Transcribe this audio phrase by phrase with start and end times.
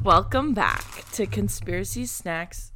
[0.00, 2.72] Welcome back to Conspiracy Snacks.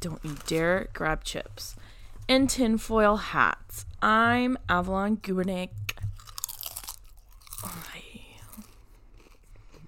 [0.00, 1.76] Don't you dare grab chips
[2.28, 3.84] and tinfoil hats.
[4.00, 5.70] I'm Avalon Gubernick.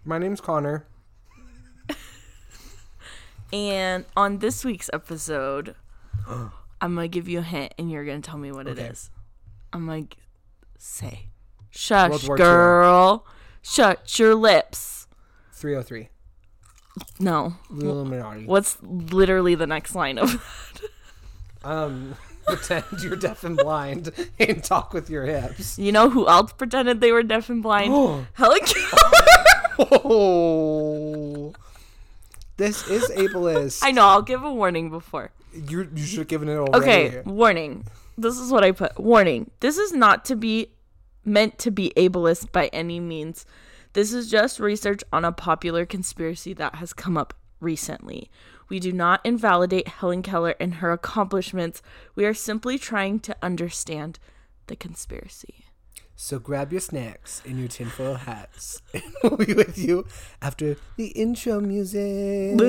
[0.05, 0.87] My name's Connor.
[3.53, 5.75] And on this week's episode,
[6.29, 6.51] I'm
[6.95, 8.89] gonna give you a hint, and you're gonna tell me what it Okay.
[8.89, 9.11] is.
[9.73, 10.17] I'm gonna g-
[10.79, 11.29] say,
[11.71, 12.45] "Shush, World War II.
[12.45, 13.27] girl,
[13.63, 15.07] shut your lips."
[15.53, 16.09] 303.
[17.19, 18.47] No, The Illuminati.
[18.47, 20.33] what's literally the next line of?
[21.63, 21.69] that?
[21.69, 22.15] Um,
[22.47, 25.79] pretend you're deaf and blind and talk with your hips.
[25.79, 27.93] You know who else pretended they were deaf and blind?
[28.35, 29.13] Helen Keller.
[29.79, 31.53] Oh.
[32.57, 33.81] This is ableist.
[33.83, 34.07] I know.
[34.07, 35.31] I'll give a warning before.
[35.53, 36.79] you you should have given it already.
[36.79, 37.85] Okay, warning.
[38.17, 38.99] This is what I put.
[38.99, 39.51] Warning.
[39.61, 40.69] This is not to be
[41.25, 43.45] meant to be ableist by any means.
[43.97, 48.31] This is just research on a popular conspiracy that has come up recently.
[48.69, 51.81] We do not invalidate Helen Keller and her accomplishments.
[52.15, 54.19] We are simply trying to understand
[54.67, 55.65] the conspiracy.
[56.15, 60.05] So grab your snacks and your tinfoil hats, and we'll be with you
[60.43, 62.61] after the intro music.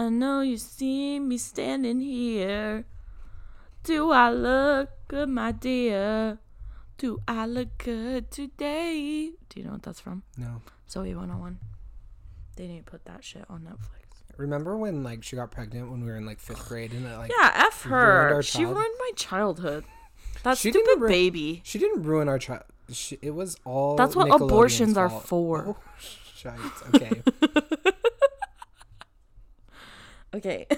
[0.00, 2.84] I know you see me standing here.
[3.84, 6.38] Do I look good, my dear?
[6.96, 9.32] Do I look good today?
[9.50, 10.22] Do you know what that's from?
[10.38, 10.62] No.
[10.88, 11.58] Zoey 101.
[12.56, 13.96] They didn't put that shit on Netflix.
[14.38, 17.16] Remember when like she got pregnant when we were in like fifth grade and it,
[17.18, 18.34] like Yeah, F ruined her.
[18.36, 19.84] our She child- ruined my childhood.
[20.44, 21.60] That She stupid didn't ru- baby.
[21.62, 22.62] she didn't ruin our child.
[22.90, 25.24] She, it was all That's what Nickelodeon's abortions are fault.
[25.26, 25.64] for.
[25.68, 25.76] Oh,
[26.34, 26.58] shite.
[26.94, 27.22] Okay.
[30.34, 30.66] Okay.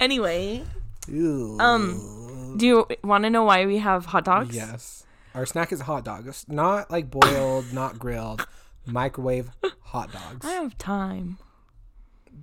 [0.00, 0.62] anyway,
[1.08, 1.56] Ew.
[1.60, 4.54] um, do you want to know why we have hot dogs?
[4.54, 5.04] Yes.
[5.34, 6.44] Our snack is hot dogs.
[6.48, 8.46] Not like boiled, not grilled.
[8.86, 9.50] Microwave
[9.82, 10.44] hot dogs.
[10.44, 11.38] I have time.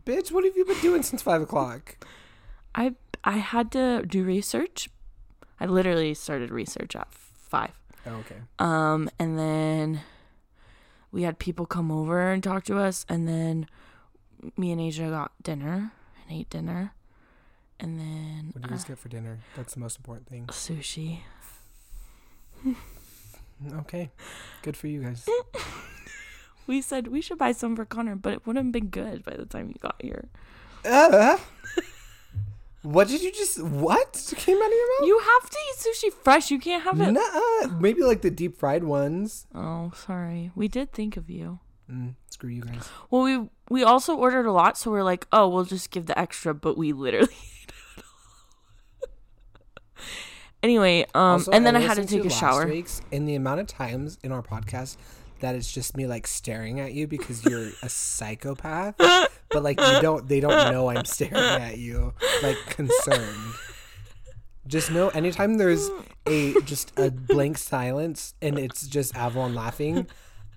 [0.06, 2.06] Bitch, what have you been doing since five o'clock?
[2.74, 4.90] I I had to do research.
[5.60, 7.72] I literally started research at five.
[8.06, 8.36] Oh, okay.
[8.60, 10.02] Um, and then
[11.18, 13.66] we had people come over and talk to us, and then
[14.56, 15.92] me and Asia got dinner
[16.22, 16.94] and ate dinner,
[17.80, 19.40] and then What do you guys get for dinner?
[19.56, 20.46] That's the most important thing.
[20.48, 21.22] uh, sushi.
[23.80, 24.12] Okay.
[24.62, 25.28] Good for you guys.
[26.68, 29.36] We said we should buy some for Connor, but it wouldn't have been good by
[29.38, 30.28] the time you got here.
[30.84, 31.38] Uh,
[32.88, 35.08] what did you just what came out of your mouth?
[35.08, 36.50] You have to eat sushi fresh.
[36.50, 37.12] You can't have it.
[37.12, 37.68] Nuh-uh.
[37.80, 39.46] Maybe like the deep fried ones.
[39.54, 40.52] Oh, sorry.
[40.56, 41.60] We did think of you.
[41.92, 42.90] Mm, screw you guys.
[43.10, 46.18] Well, we we also ordered a lot, so we're like, oh, we'll just give the
[46.18, 47.28] extra, but we literally.
[47.34, 48.04] ate it
[49.02, 49.10] all.
[50.64, 52.68] anyway, um, Also, and then I, had to take a last shower.
[52.68, 54.98] Week's, and the amount of times in our podcast
[55.40, 60.02] that it's just me like staring at you because you're a psychopath, but like you
[60.02, 63.54] don't, they don't know I'm staring at you, like concerned.
[64.68, 65.90] Just know anytime there's
[66.26, 70.08] a just a blank silence and it's just Avalon laughing,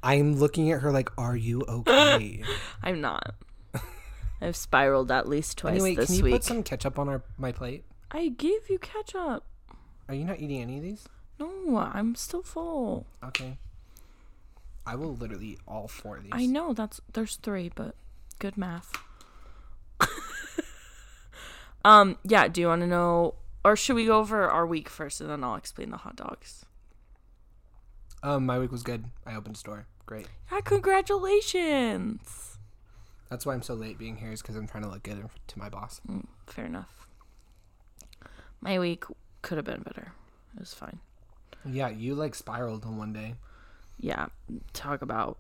[0.02, 2.42] I'm looking at her like, "Are you okay?"
[2.82, 3.34] I'm not.
[4.40, 6.32] I've spiraled at least twice anyway, this can you week.
[6.32, 7.84] put some ketchup on our my plate?
[8.10, 9.44] I gave you ketchup.
[10.08, 11.06] Are you not eating any of these?
[11.38, 13.06] No, I'm still full.
[13.22, 13.58] Okay.
[14.90, 16.32] I will literally eat all four of these.
[16.34, 17.94] I know that's there's three, but
[18.40, 18.92] good math.
[21.84, 22.48] um, yeah.
[22.48, 25.44] Do you want to know, or should we go over our week first, and then
[25.44, 26.66] I'll explain the hot dogs?
[28.24, 29.04] Um, my week was good.
[29.24, 29.86] I opened a store.
[30.06, 30.26] Great.
[30.50, 32.58] Yeah, congratulations.
[33.28, 35.58] That's why I'm so late being here is because I'm trying to look good to
[35.60, 36.00] my boss.
[36.10, 37.06] Mm, fair enough.
[38.60, 39.04] My week
[39.42, 40.14] could have been better.
[40.54, 40.98] It was fine.
[41.64, 43.36] Yeah, you like spiraled on one day.
[44.00, 44.26] Yeah,
[44.72, 45.38] talk about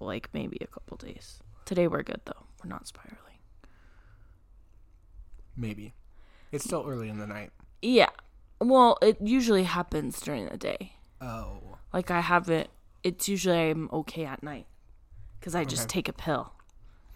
[0.00, 1.38] like maybe a couple days.
[1.64, 2.44] Today we're good though.
[2.62, 3.20] We're not spiraling.
[5.56, 5.94] Maybe.
[6.52, 7.50] It's still early in the night.
[7.82, 8.10] Yeah.
[8.60, 10.92] Well, it usually happens during the day.
[11.20, 11.78] Oh.
[11.92, 12.68] Like I haven't.
[13.02, 14.66] It's usually I'm okay at night
[15.38, 15.92] because I just Okay.
[16.00, 16.52] take a pill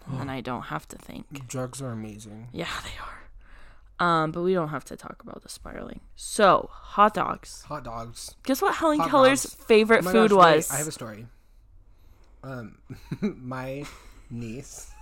[0.07, 1.47] and I don't have to think.
[1.47, 2.47] Drugs are amazing.
[2.51, 3.20] Yeah, they are.
[4.01, 5.99] Um, but we don't have to talk about the spiraling.
[6.15, 7.61] So hot dogs.
[7.67, 8.35] Hot dogs.
[8.43, 9.53] Guess what Helen Hot Keller's dogs.
[9.53, 10.71] favorite Oh food gosh, wait, was?
[10.71, 11.27] I have a story.
[12.43, 12.79] Um,
[13.21, 13.85] my
[14.29, 14.91] niece.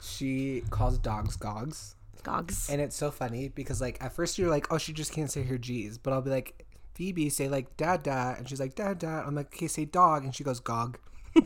[0.00, 1.94] She calls dogs gogs.
[2.22, 2.68] Gogs.
[2.70, 5.42] And it's so funny because like at first you're like, oh, she just can't say
[5.44, 8.98] her G's, but I'll be like, Phoebe, say like dad dad, and she's like dad
[8.98, 9.24] dad.
[9.26, 10.98] I'm like, okay, say dog, and she goes gog.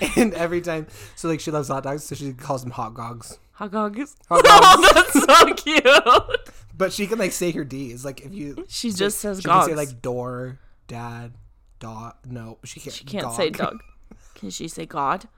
[0.16, 0.86] and every time,
[1.16, 3.38] so like she loves hot dogs, so she calls them hot gogs.
[3.52, 4.16] Hot gogs.
[4.28, 6.52] Hot Oh, that's so cute.
[6.76, 8.04] But she can like say her D's.
[8.04, 11.32] Like if you, She just says she can say like door, dad,
[11.78, 12.14] dog.
[12.26, 12.94] No, she can't.
[12.94, 13.82] She can't say dog.
[14.34, 15.28] Can she say God?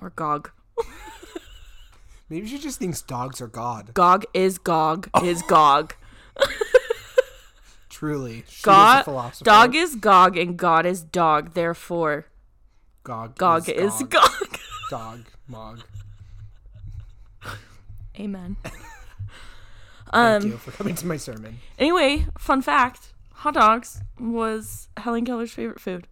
[0.00, 0.50] Or Gog?
[2.30, 3.92] Maybe she just thinks dogs are God.
[3.92, 5.24] Gog is Gog oh.
[5.24, 5.94] is Gog.
[7.90, 9.44] Truly, is God, philosopher.
[9.44, 11.52] dog is Gog and God is dog.
[11.52, 12.26] Therefore,
[13.04, 13.36] Gog.
[13.36, 14.10] Gog is Gog.
[14.10, 14.58] Gog.
[14.90, 15.20] Dog.
[15.46, 15.80] Mog.
[18.18, 18.56] Amen.
[20.12, 20.50] Thank Um.
[20.50, 21.58] you for coming to my sermon.
[21.78, 26.06] Anyway, fun fact: hot dogs was Helen Keller's favorite food.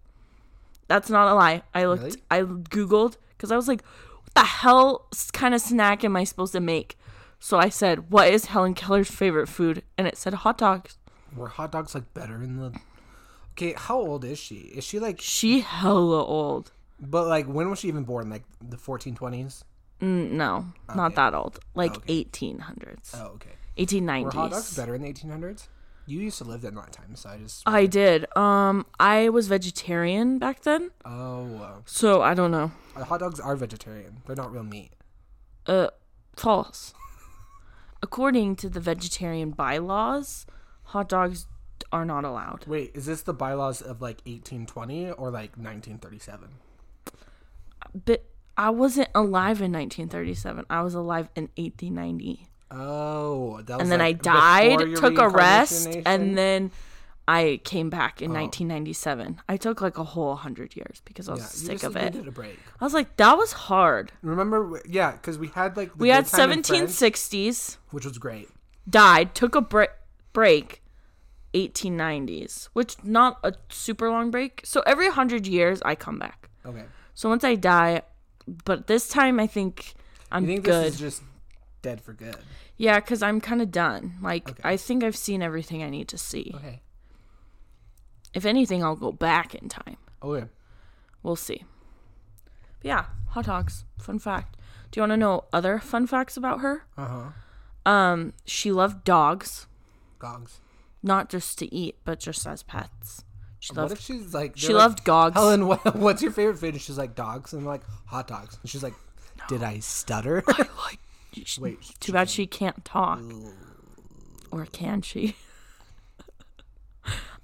[0.88, 1.62] That's not a lie.
[1.74, 2.02] I looked.
[2.02, 2.22] Really?
[2.30, 6.52] I googled because I was like, "What the hell kind of snack am I supposed
[6.52, 6.98] to make?"
[7.38, 10.98] So I said, "What is Helen Keller's favorite food?" And it said hot dogs.
[11.36, 12.74] Were hot dogs like better in the?
[13.52, 14.56] Okay, how old is she?
[14.74, 15.20] Is she like?
[15.20, 16.72] She hella old.
[17.02, 18.30] But like, when was she even born?
[18.30, 19.64] Like the 1420s?
[20.00, 21.58] Mm, no, not that old.
[21.74, 22.24] Like Okay.
[22.24, 23.50] 1800s, Oh, okay.
[23.76, 24.24] 1890s.
[24.24, 25.68] Were hot dogs better in the 1800s?
[26.06, 27.62] You used to live in that time, so I just.
[27.66, 28.26] I did.
[28.36, 32.72] Um, I was vegetarian back then, Oh, uh, so I don't know.
[32.96, 34.18] hot dogs are vegetarian.
[34.26, 34.90] They're not real meat.
[35.66, 35.88] Uh,
[36.36, 36.92] false.
[38.02, 40.44] According to the vegetarian bylaws,
[40.84, 41.46] hot dogs
[41.92, 42.64] are not allowed.
[42.66, 46.48] Wait, is this the bylaws of like 1820 or like 1937?
[47.94, 48.24] But
[48.56, 50.66] I wasn't alive in 1937.
[50.70, 52.46] I was alive in 1890.
[52.70, 56.70] Oh, that was And then I died, took a rest, and then
[57.28, 58.34] I came back in Oh.
[58.34, 59.40] 1997.
[59.48, 61.46] I took like a whole 100 years because I was yeah,
[61.76, 62.32] sick of it.
[62.34, 62.58] break.
[62.80, 64.12] I was like, that was hard.
[64.22, 68.16] Remember, yeah, because we had like We had Good Time and Friends, 1760s, which was
[68.18, 68.48] great.
[68.88, 69.84] died, took a bre-
[70.32, 70.82] break,
[71.54, 74.62] 1890s, which not a super long break.
[74.64, 76.48] So every 100 years, I come back.
[76.64, 78.02] Okay, So once I die,
[78.64, 79.94] but this time I think
[80.30, 80.84] I'm you think good.
[80.86, 81.22] this is just
[81.82, 82.36] dead for good?
[82.76, 84.14] yeah, because I'm kind of done.
[84.22, 84.62] Like, Okay.
[84.64, 86.52] I think I've seen everything I need to see.
[86.54, 86.80] Okay.
[88.34, 89.98] If anything, I'll go back in time.
[90.22, 90.46] Okay.
[91.22, 91.64] We'll see.
[92.80, 93.84] But yeah, hot dogs.
[93.98, 94.56] Fun fact.
[94.90, 96.84] Do you want to know other fun facts about her?
[96.96, 97.90] Uh huh.
[97.90, 99.66] Um, she loved dogs,
[100.20, 100.60] Dogs.
[101.02, 103.24] not just to eat, but just as pets.
[103.62, 104.54] She What if she's like?
[104.56, 105.34] she like, loved dogs.
[105.34, 106.74] Helen, what, what's your favorite food?
[106.74, 108.58] And she's like dogs, and I'm like hot dogs.
[108.60, 108.94] And she's like,
[109.48, 110.42] did I stutter?
[110.58, 110.98] like,
[111.60, 113.22] Wait, too bad she can't talk.
[114.50, 115.36] Or can she?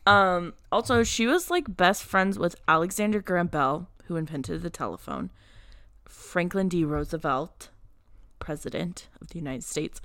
[0.08, 5.30] um, also, she was like best friends with Alexander Graham Bell, who invented the telephone,
[6.04, 6.84] Franklin D.
[6.84, 7.68] Roosevelt,
[8.40, 10.00] President of the United States,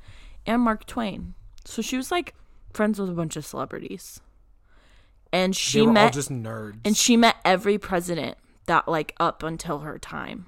[0.46, 1.34] and Mark Twain.
[1.66, 2.36] So she was like
[2.72, 4.22] friends with a bunch of celebrities.
[5.34, 6.78] And she met just nerds.
[6.86, 8.38] and she met every president
[8.68, 10.46] that like up until her time.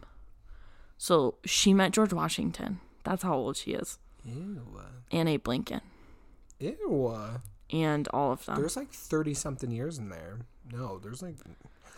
[0.97, 2.79] So she met George Washington.
[3.03, 3.99] That's how old she is.
[4.23, 4.61] Ew.
[5.11, 5.81] And Abe Lincoln.
[6.59, 7.17] Ew.
[7.71, 8.57] And all of them.
[8.57, 10.39] There's like thirty something years in there.
[10.71, 11.35] No, there's like.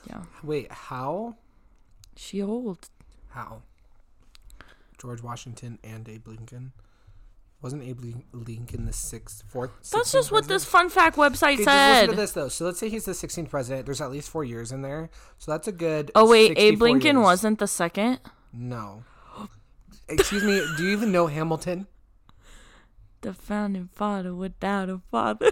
[0.10, 0.24] Yeah.
[0.42, 1.36] Wait, how?
[2.16, 2.90] She old.
[3.30, 3.62] How?
[4.98, 6.72] George Washington and Abe Lincoln.
[7.62, 9.72] Wasn't Abe Lincoln the sixth, fourth?
[9.92, 10.48] That's 16th just what president?
[10.50, 12.50] this fun fact website Okay, just listen to this though.
[12.50, 13.86] So let's say he's the 16th president.
[13.86, 15.10] There's at least four years in there.
[15.40, 16.12] So that's a good.
[16.14, 17.24] Oh wait, Abe Lincoln years.
[17.24, 18.20] wasn't the second.
[18.54, 19.04] No.
[20.10, 20.62] Excuse me.
[20.78, 21.88] Do you even know Hamilton?
[23.22, 25.52] The founding father without a father.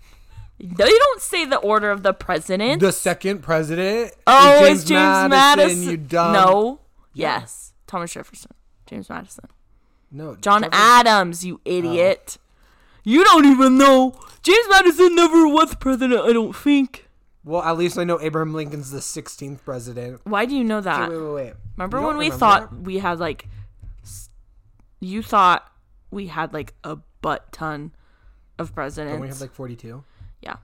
[0.58, 2.80] no, you don't say the order of the president.
[2.80, 4.12] The second president.
[4.26, 5.82] oh, is it's James Madison.
[5.84, 6.32] You dumb.
[6.32, 6.80] No.
[7.14, 7.72] Yes.
[7.86, 8.50] Thomas Jefferson.
[8.86, 9.46] James Madison.
[10.10, 10.36] No.
[10.36, 11.60] John Trevor- Adams, you oh.
[11.70, 12.38] idiot.
[13.04, 14.18] You don't even know.
[14.42, 17.06] James Madison never was president, I don't think.
[17.44, 20.20] Well, at least I know Abraham Lincoln's the 16th president.
[20.24, 21.10] Why do you know that?
[21.10, 21.54] wait, wait, wait.
[21.76, 22.80] Remember when we remember thought that?
[22.80, 23.48] we had like
[24.98, 25.70] you thought
[26.10, 27.92] we had like a butt ton
[28.58, 29.12] of presidents.
[29.12, 30.02] Don't we have like 42?
[30.42, 30.56] yeah.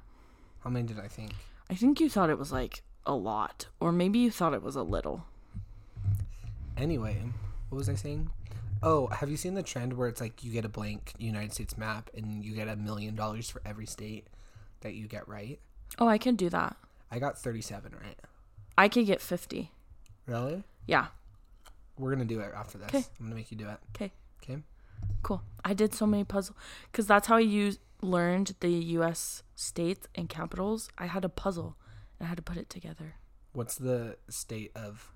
[0.65, 1.33] How many did I think?
[1.71, 4.75] I think you thought it was like a lot or maybe you thought it was
[4.75, 5.25] a little.
[6.77, 7.17] Anyway,
[7.69, 8.29] what was I saying?
[8.83, 11.79] Oh, have you seen the trend where it's like you get a blank United States
[11.79, 14.27] map and you get a million dollars for every state
[14.81, 15.61] that you get right?
[15.99, 16.77] Oh, I can do that.
[17.11, 18.19] I got 37 right.
[18.77, 19.71] I could get 50.
[20.27, 20.65] Really?
[20.87, 21.07] Yeah.
[21.99, 22.91] We're going to do it after this.
[22.91, 22.99] 'Kay.
[22.99, 23.79] I'm going to make you do it.
[23.95, 24.13] Okay.
[24.43, 24.63] Okay?
[25.23, 25.43] Cool.
[25.65, 26.57] I did so many puzzles
[26.93, 30.89] cuz that's how I used learned the US states and capitals.
[30.99, 31.77] I had a puzzle
[32.19, 33.15] and I had to put it together.
[33.53, 35.13] What's the state of,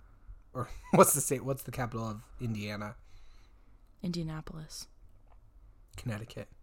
[0.53, 1.45] or what's the state?
[1.45, 2.95] What's the capital of Indiana?
[4.03, 4.87] Indianapolis.
[5.97, 6.49] Connecticut.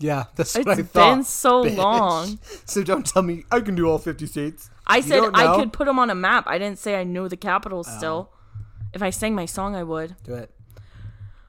[0.00, 1.08] Yeah, that's what It's I thought.
[1.08, 1.76] It's been so bitch.
[1.76, 2.38] long.
[2.66, 4.70] So don't tell me I can do all fifty states.
[4.86, 6.44] I You said I could put them on a map.
[6.46, 7.96] I didn't say I knew the capitals Oh.
[7.98, 8.32] still.
[8.94, 10.14] If I sang my song, I would.
[10.22, 10.54] Do it.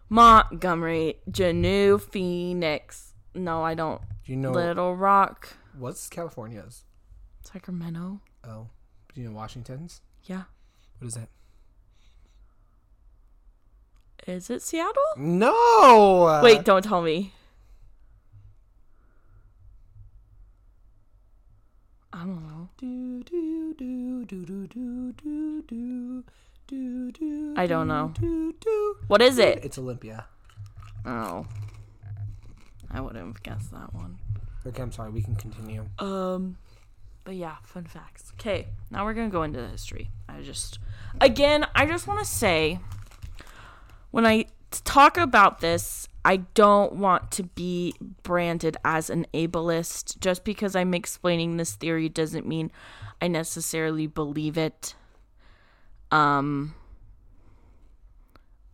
[0.09, 3.13] Montgomery, Juneau, Phoenix.
[3.35, 4.01] No, I don't.
[4.25, 6.85] Do you know Little Rock, what's California's?
[7.43, 8.19] Sacramento.
[8.43, 8.69] Oh,
[9.13, 10.01] do you know Washington's?
[10.23, 10.43] Yeah.
[10.97, 11.29] What is that?
[14.29, 15.01] Is it Seattle?
[15.17, 16.39] No.
[16.43, 17.33] Wait, don't tell me.
[22.13, 22.69] I don't know.
[22.77, 26.23] Do, do, do, do, do, do, do, do,
[26.67, 28.13] do, do, I don't know.
[28.19, 28.97] do, do.
[29.07, 29.65] What is it?
[29.65, 30.25] It's Olympia.
[31.07, 31.47] Oh.
[32.91, 34.19] I wouldn't have guessed that one.
[34.67, 35.09] Okay, I'm sorry.
[35.09, 35.85] We can continue.
[35.97, 36.57] Um,
[37.23, 38.31] but yeah, fun facts.
[38.39, 40.11] Okay, now we're gonna go into the history.
[40.27, 40.77] I just,
[41.19, 42.79] again, I just want to say,
[44.11, 50.19] when I talk about this, I don't want to be branded as an ableist.
[50.19, 52.71] Just because I'm explaining this theory doesn't mean
[53.21, 54.95] I necessarily believe it.
[56.11, 56.75] Um,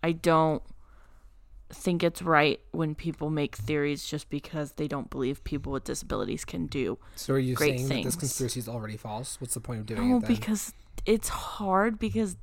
[0.04, 0.64] I don't
[1.70, 6.46] think it's right when people make theories just because they don't believe people with disabilities
[6.46, 6.98] can do.
[7.16, 9.40] So are you Great saying that this conspiracy is already false?
[9.42, 10.36] What's the point of doing No, it then?
[10.36, 10.74] because
[11.06, 12.38] it's hard because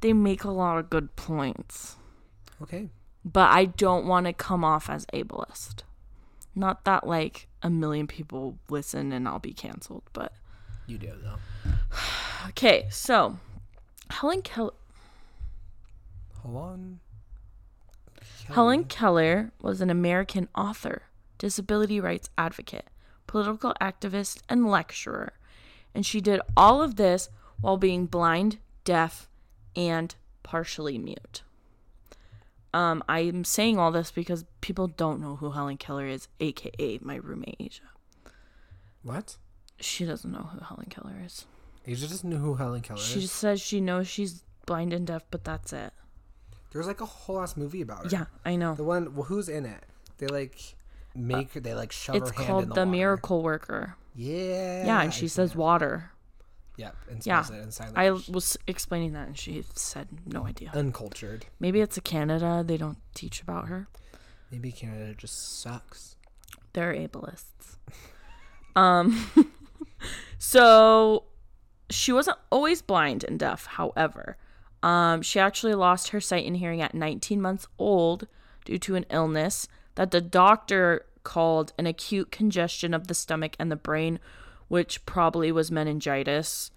[0.00, 1.96] they make a lot of good points.
[2.62, 2.88] Okay.
[3.24, 5.82] But I don't want to come off as ableist.
[6.54, 10.32] Not that like a million people listen and I'll be canceled, but
[10.86, 11.70] You do though.
[12.48, 12.86] okay.
[12.90, 13.38] So
[14.10, 14.72] Helen Keller,
[16.42, 17.00] Hold on.
[18.48, 21.02] Helen Keller was an American author,
[21.38, 22.86] disability rights advocate,
[23.26, 25.32] political activist, and lecturer.
[25.94, 27.28] And she did all of this
[27.60, 29.28] while being blind, deaf,
[29.74, 31.42] and partially mute.
[32.76, 37.14] Um, I'm saying all this because people don't know who Helen Keller is, aka my
[37.14, 37.88] roommate Asia.
[39.02, 39.38] What?
[39.80, 41.46] She doesn't know who Helen Keller is.
[41.86, 43.06] Asia doesn't know who Helen Keller is.
[43.06, 43.22] She is.
[43.22, 45.94] just says she knows she's blind and deaf, but that's it.
[46.70, 48.08] There's like a whole ass movie about her.
[48.10, 48.74] Yeah, I know.
[48.74, 49.14] The one.
[49.14, 49.82] Well, who's in it?
[50.18, 50.74] They like
[51.14, 51.54] make.
[51.54, 52.84] they like shove It's her hand called in the, The.
[52.84, 53.96] Miracle Worker.
[54.14, 54.84] Yeah.
[54.84, 56.10] Yeah, and she says water.
[56.76, 56.96] Yep.
[57.10, 57.44] And Yeah.
[57.46, 60.70] it in sign I was explaining that and she said no idea.
[60.74, 61.46] Uncultured.
[61.58, 62.62] Maybe it's a Canada.
[62.66, 63.88] They don't teach about her.
[64.50, 66.16] Maybe Canada just sucks.
[66.72, 67.76] They're ableists.
[68.76, 69.30] Um,
[70.38, 71.24] so
[71.88, 73.64] she wasn't always blind and deaf.
[73.64, 74.36] However,
[74.82, 78.26] um, she actually lost her sight and hearing at 19 months old
[78.66, 83.72] due to an illness that the doctor called an acute congestion of the stomach and
[83.72, 84.18] the brain,
[84.68, 86.70] which probably was meningitis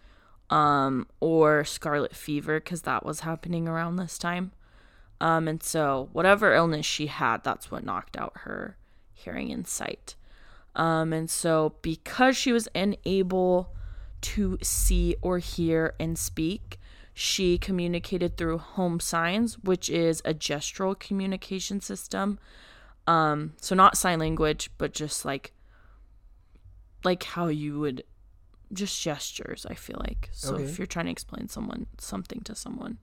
[0.50, 4.52] um, or scarlet fever because that was happening around this time.
[5.22, 8.78] Um, and so, whatever illness she had, that's what knocked out her
[9.14, 10.16] hearing and sight.
[10.76, 13.74] Um, and so, because she was unable
[14.22, 16.80] to see or hear and speak,
[17.14, 22.40] she communicated through home signs, which is a gestural communication system.
[23.08, 25.52] Um, so not sign language, but just like
[27.04, 28.04] like how you would
[28.74, 29.66] just gestures.
[29.70, 30.64] I feel like so Okay.
[30.64, 33.00] if you're trying to explain someone something to someone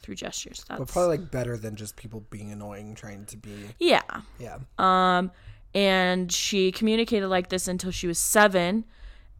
[0.00, 3.70] through gestures, that's But probably like better than just people being annoying, trying to be.
[3.80, 4.02] yeah.
[4.38, 4.58] Yeah.
[4.78, 5.32] Um,
[5.74, 8.84] and she communicated like this until she was seven,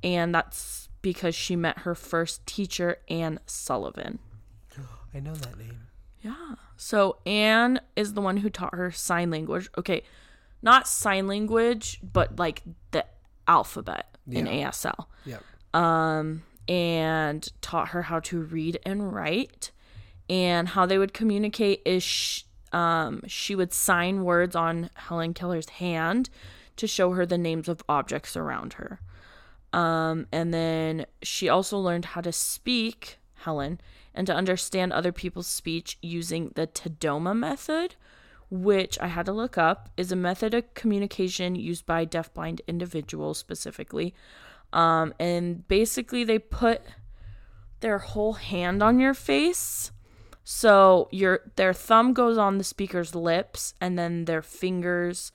[0.03, 4.19] and that's because she met her first teacher, Anne Sullivan.
[5.15, 5.83] I know that name.
[6.23, 6.57] Yeah.
[6.77, 9.69] So Anne is the one who taught her sign language.
[9.79, 10.03] Okay,
[10.61, 13.05] not sign language, but like the
[13.49, 15.07] alphabet in ASL.
[15.25, 15.43] Yep.
[15.75, 19.71] Um, and taught her how to read and write.
[20.29, 25.71] And how they would communicate is sh- um, she would sign words on Helen Keller's
[25.71, 26.29] hand
[26.77, 29.01] to show her the names of objects around her.
[29.73, 33.81] Um, and then she also learned how to speak, Helen,
[34.15, 37.97] and to understand other people's speech using the Tadoma method,
[38.51, 43.39] which I had to look up, is a method of communication used by deafblind individuals
[43.39, 44.15] specifically.
[44.73, 46.83] Um, and basically, they put
[47.81, 49.93] their whole hand on your face.
[50.45, 55.31] So your their thumb goes on the speaker's lips, and then their fingers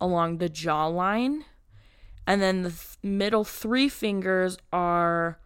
[0.00, 1.42] along the jawline,
[2.26, 5.38] and then the th- middle three fingers are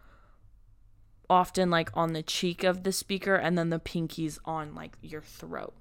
[1.29, 5.23] often like on the cheek of the speaker, and then the pinkies on like your
[5.23, 5.75] throat.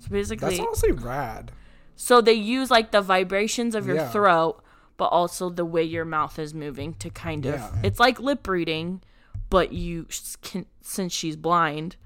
[0.00, 1.52] So basically, That's honestly rad.
[1.96, 4.08] so they use like the vibrations of your Yeah.
[4.10, 4.62] throat,
[4.96, 7.80] but also the way your mouth is moving to kind of Yeah.
[7.82, 9.02] it's like lip reading,
[9.50, 10.06] but you
[10.42, 11.96] can since she's blind,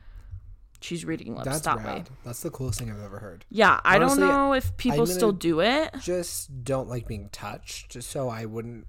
[0.81, 1.85] she's reading lips That's that way.
[1.85, 2.11] rad.
[2.25, 3.45] That's the coolest thing I've ever heard.
[3.51, 5.95] Yeah, I Honestly, don't know if people still do it.
[6.01, 8.87] Just don't like being touched, just so I wouldn't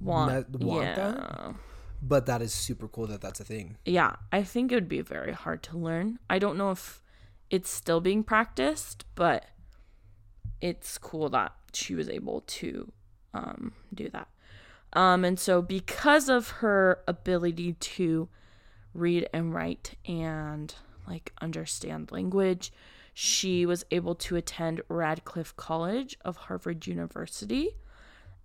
[0.00, 0.94] Want, not want yeah.
[0.94, 1.54] that.
[2.02, 3.76] But that is super cool that that's a thing.
[3.84, 6.18] Yeah, I think it would be very hard to learn.
[6.28, 7.00] I don't know if
[7.54, 9.46] it's still being practiced, but
[10.60, 12.90] it's cool that she was able to
[13.32, 14.26] um, do that.
[14.92, 18.28] Um, and so, because of her ability to
[18.92, 20.74] read and write and
[21.06, 22.72] like understand language,
[23.12, 27.76] she was able to attend Radcliffe College of Harvard University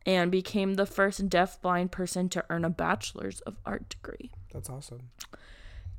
[0.05, 4.31] and became the first deaf-blind person to earn a bachelor's of art degree.
[4.53, 5.09] That's awesome.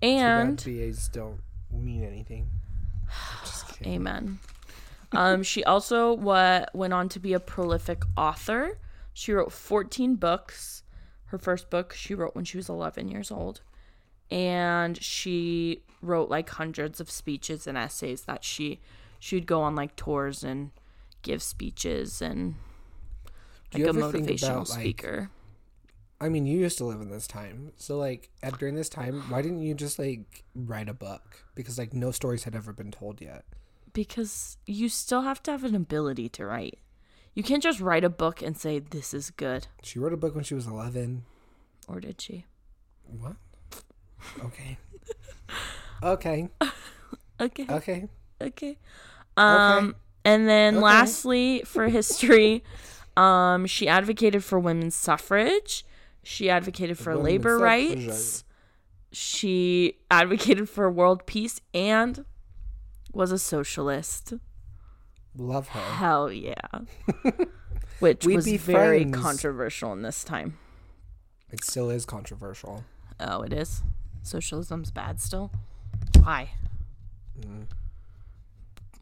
[0.00, 1.40] And BAs don't
[1.72, 2.46] mean anything.
[3.84, 4.38] Amen.
[5.12, 8.78] Um, she also wa- went on to be a prolific author.
[9.12, 10.82] She wrote 14 books.
[11.26, 13.60] Her first book she wrote when she was 11 years old.
[14.30, 18.80] And she wrote like hundreds of speeches and essays that she
[19.18, 20.70] she would go on like tours and
[21.22, 22.54] give speeches and
[23.74, 25.30] like a motivational about, like, speaker.
[26.20, 29.22] I mean, you used to live in this time, so like at during this time,
[29.30, 31.44] why didn't you just like write a book?
[31.54, 33.44] Because like no stories had ever been told yet.
[33.92, 36.78] Because you still have to have an ability to write.
[37.34, 39.68] You can't just write a book and say this is good.
[39.82, 41.24] She wrote a book when she was eleven.
[41.88, 42.44] Or did she?
[43.06, 43.36] What?
[44.44, 44.76] Okay.
[46.02, 46.48] okay.
[47.40, 47.66] Okay.
[47.70, 48.08] Okay.
[48.40, 48.76] Okay.
[49.36, 50.82] Um and then Okay.
[50.82, 52.62] lastly for history,
[53.16, 55.84] um she advocated for women's suffrage.
[56.22, 58.44] She advocated for labor rights.
[59.12, 62.24] She advocated for world peace and
[63.12, 64.34] was a socialist.
[65.36, 65.80] Love her.
[65.80, 66.54] Hell yeah.
[67.98, 69.16] Which We'd was be very friends.
[69.16, 70.58] controversial in this time.
[71.50, 72.84] It still is controversial.
[73.18, 73.82] Oh, it is.
[74.22, 75.50] Socialism's bad still.
[76.22, 76.50] Why?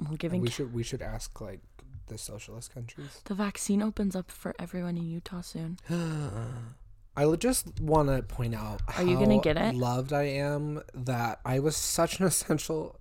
[0.00, 0.44] Well, giving Mm.
[0.44, 1.60] We should we should ask like
[2.06, 3.20] the socialist countries.
[3.24, 5.78] the vaccine opens up for everyone in Utah soon.
[7.24, 9.74] I just want to point out Are you gonna how get it?
[9.74, 12.96] loved I am that I was such an essential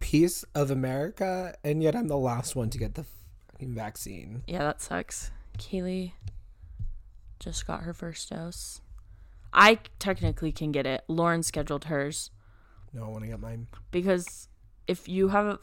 [0.00, 3.04] piece of America, and yet I'm the last one to get the
[3.52, 4.42] fucking vaccine.
[4.46, 5.30] Yeah, that sucks.
[5.58, 6.12] Kaylee
[7.38, 8.80] just got her first dose.
[9.52, 11.04] I technically can get it.
[11.08, 12.30] Lauren scheduled hers
[12.92, 13.66] No, I want to get mine.
[13.90, 14.48] because
[14.88, 15.58] if you have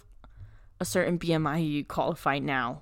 [0.79, 2.81] a certain BMI, you qualify now,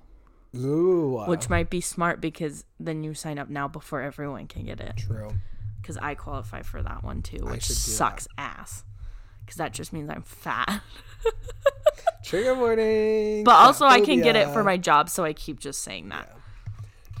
[0.56, 4.80] Ooh, which might be smart because then you sign up now before everyone can get
[4.80, 4.96] it.
[4.96, 5.30] true.
[5.80, 8.84] Because I qualify for that one too, which sucks ass.
[9.40, 10.82] Because that just means I'm fat.
[12.24, 13.44] Trigger warning.
[13.44, 16.36] But also, I can get it for my job, so I keep just saying that.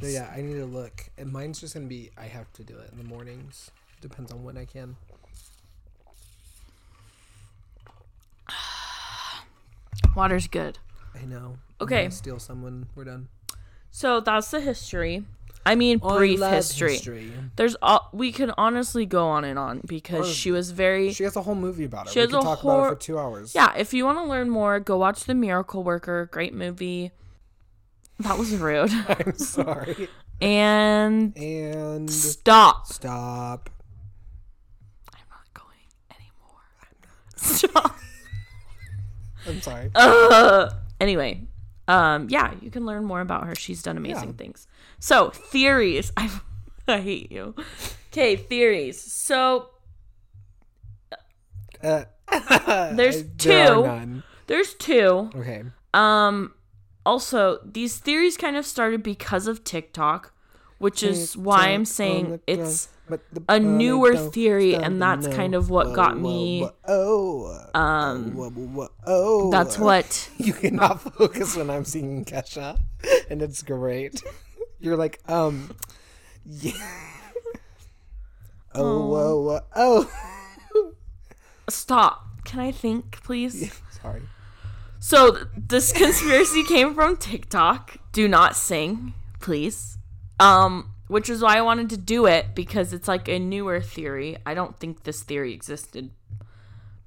[0.02, 1.08] No, yeah, I need to look.
[1.16, 2.10] And mine's just gonna be.
[2.18, 3.70] I have to do it in the mornings.
[4.00, 4.96] Depends on when I can.
[10.16, 10.78] Water's good.
[11.20, 11.58] I know.
[11.80, 12.10] I'm Okay.
[12.10, 12.86] steal someone.
[12.94, 13.28] We're done.
[13.90, 15.24] So that's the history.
[15.66, 16.98] I mean, oh, brief love history.
[17.56, 21.24] There's all we can honestly go on and on because Or- she was very She
[21.24, 22.12] has a whole movie about it.
[22.12, 23.54] She we has can a talk whole- about it for two hours.
[23.54, 23.74] yeah.
[23.76, 26.28] If you want to learn more, go watch The Miracle Worker.
[26.32, 27.12] Great movie.
[28.20, 28.90] That was rude.
[29.08, 30.08] I'm sorry.
[30.40, 32.86] and And stop.
[32.86, 33.68] stop.
[35.12, 36.62] I'm not going anymore.
[37.36, 37.96] Stop.
[39.46, 39.90] I'm sorry.
[39.94, 40.72] Ugh.
[41.00, 41.46] Anyway,
[41.86, 43.54] um, yeah, you can learn more about her.
[43.54, 44.34] She's done amazing Yeah.
[44.36, 44.66] things.
[44.98, 46.12] So theories.
[46.16, 46.30] I
[46.86, 47.54] I hate you.
[48.12, 49.00] Okay, theories.
[49.00, 49.70] So
[51.82, 52.04] Uh,
[52.94, 53.82] There's there two.
[53.84, 54.22] none.
[54.46, 55.30] there's two.
[55.34, 55.62] Okay.
[55.94, 56.54] Um
[57.06, 60.32] also these theories kind of started because of TikTok,
[60.78, 62.88] which is why I'm saying it's
[63.48, 67.68] a newer theory, and that's kind of what got me- Oh.
[67.74, 69.50] um Whoa, whoa, whoa, oh.
[69.50, 72.78] that's what You cannot focus when I'm singing Kesha,
[73.30, 74.22] and it's great.
[74.80, 75.74] You're like, um,
[76.44, 76.72] yeah.
[78.74, 80.94] Oh, whoa, whoa, oh.
[81.68, 82.24] stop.
[82.44, 83.72] Can I think, please?
[84.00, 84.22] Sorry.
[85.00, 87.96] So th- this conspiracy came from TikTok.
[88.12, 89.98] Do not sing, please.
[90.40, 94.36] Um, which is why I wanted to do it because it's like a newer theory.
[94.46, 96.10] I don't think this theory existed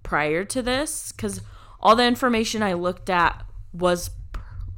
[0.04, 1.42] prior to this because
[1.80, 4.12] all the information I looked at was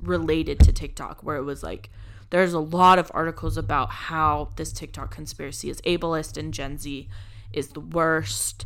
[0.01, 1.89] related to TikTok, where it was like
[2.29, 7.07] there's a lot of articles about how this TikTok conspiracy is ableist and Gen Z
[7.51, 8.65] is the worst.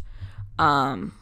[0.59, 1.13] Um,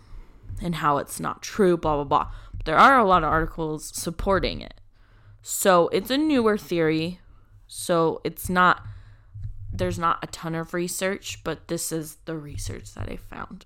[0.61, 2.31] and how it's not true, blah, blah, blah.
[2.55, 4.75] But there are a lot of articles supporting it.
[5.41, 7.19] So it's a newer theory.
[7.67, 8.83] So it's not
[9.77, 13.65] there's not a ton of research, but this is the research that I found.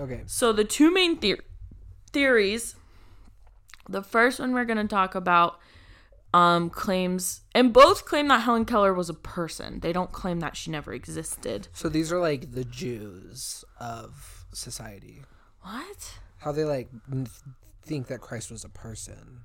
[0.00, 0.22] Okay.
[0.26, 1.40] So the two main the-
[2.12, 2.76] theories.
[3.88, 5.58] The first one we're going to talk about
[6.32, 9.80] um claims and both claim that Helen Keller was a person.
[9.80, 11.68] They don't claim that she never existed.
[11.72, 15.22] So these are like the Jews of society.
[15.62, 16.18] What?
[16.38, 16.88] How they like
[17.84, 19.40] think that Christ was a person,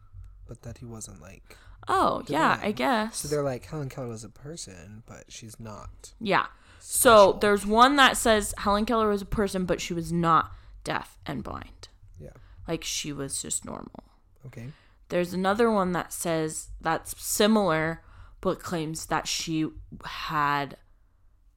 [0.47, 1.57] but that he wasn't like.
[1.87, 3.17] Oh, yeah, I guess.
[3.17, 6.13] So they're like Helen Keller was a person, but she's not.
[6.19, 6.47] Yeah.
[6.79, 10.51] So there's one that says Helen Keller was a person, but she was not
[10.83, 11.89] deaf and blind.
[12.19, 12.29] Yeah.
[12.67, 14.03] Like she was just normal.
[14.45, 14.67] Okay.
[15.09, 18.01] There's another one that says that's similar,
[18.41, 19.67] but claims that she
[20.03, 20.77] had,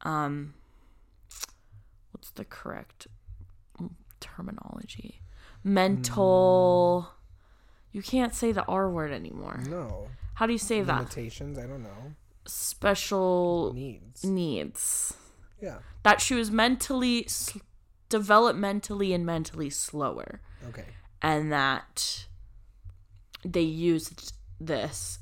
[0.02, 0.54] um,
[2.12, 3.06] what's the correct
[4.20, 5.22] terminology?
[5.64, 7.12] Mental.
[7.92, 9.60] You can't say the R word anymore.
[9.68, 10.08] No.
[10.34, 10.98] How do you say that?
[10.98, 11.58] Limitations.
[11.58, 12.12] I don't know.
[12.46, 14.24] Special Needs.
[14.24, 15.14] needs.
[15.60, 15.78] Yeah.
[16.04, 17.26] that she was mentally
[18.10, 20.84] developmentally and mentally slower Okay.
[21.20, 22.26] and that
[23.44, 25.18] they used this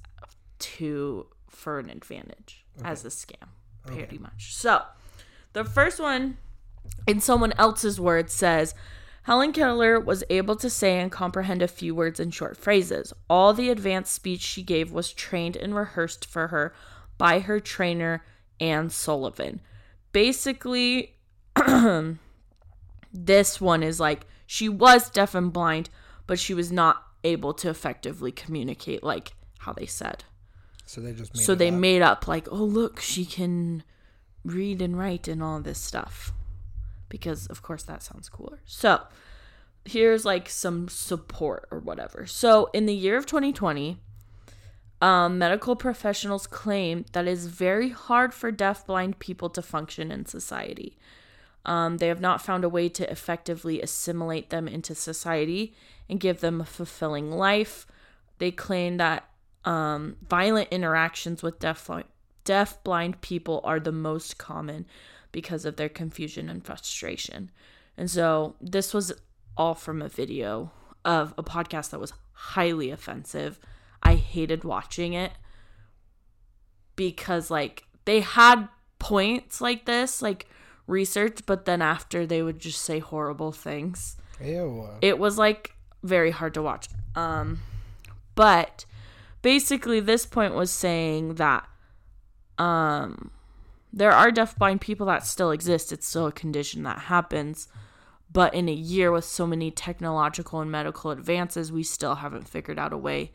[0.59, 3.48] to for an advantage as a scam
[3.87, 4.18] pretty Okay.
[4.18, 4.83] much so
[5.55, 6.37] the first one
[7.07, 8.74] in someone else's words says
[9.27, 13.12] Helen Keller was able to say and comprehend a few words and short phrases.
[13.29, 16.73] All the advanced speech she gave was trained and rehearsed for her
[17.19, 18.25] by her trainer,
[18.61, 19.61] Anne Sullivan.
[20.12, 21.17] Basically,
[23.12, 25.91] this one is like she was deaf and blind,
[26.29, 30.23] but she was not able to effectively communicate like how they said.
[30.85, 31.75] So they just made so they up.
[31.75, 33.83] made up like, oh look, she can
[34.45, 36.31] read and write and all this stuff.
[37.09, 38.61] Because of course that sounds cooler.
[38.64, 39.03] So
[39.85, 42.27] here's like some support or whatever.
[42.27, 43.99] So in the year of 2020,
[45.01, 50.27] um, medical professionals claim that it is very hard for deaf-blind people to function in
[50.27, 50.97] society.
[51.64, 55.75] Um, they have not found a way to effectively assimilate them into society
[56.09, 57.87] and give them a fulfilling life.
[58.38, 59.29] They claim that
[59.64, 61.90] um, violent interactions with deaf
[62.45, 64.87] deaf blind people are the most common
[65.37, 67.51] because of their confusion and frustration.
[67.94, 69.12] And so this was
[69.55, 70.70] all from a video
[71.05, 73.61] of a podcast that was highly offensive.
[74.03, 75.33] I hated watching it
[76.96, 78.66] because like they had
[78.99, 80.49] points like this, like
[80.87, 84.88] research, but then after they would just say horrible things Ew.
[85.03, 86.88] it was like very hard to watch.
[87.14, 87.61] Um,
[88.35, 88.87] but
[89.42, 91.68] basically, this point was saying that
[92.57, 93.33] um,
[93.96, 95.90] there are deafblind people that still exist.
[95.90, 97.66] It's still a condition that happens.
[98.30, 102.78] But in a year with so many technological and medical advances, we still haven't figured
[102.78, 103.32] out a way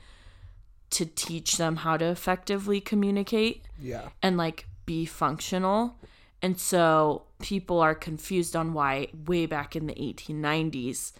[0.91, 4.10] to teach them how to effectively communicate Yeah.
[4.21, 5.97] and like be functional.
[6.43, 11.13] And so people are confused on why way back in the 1890s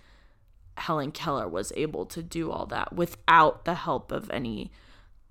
[0.78, 4.72] Helen Keller was able to do all that without the help of any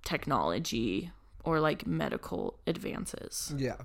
[0.04, 1.10] technology
[1.44, 3.52] or like medical advances.
[3.56, 3.76] Yeah.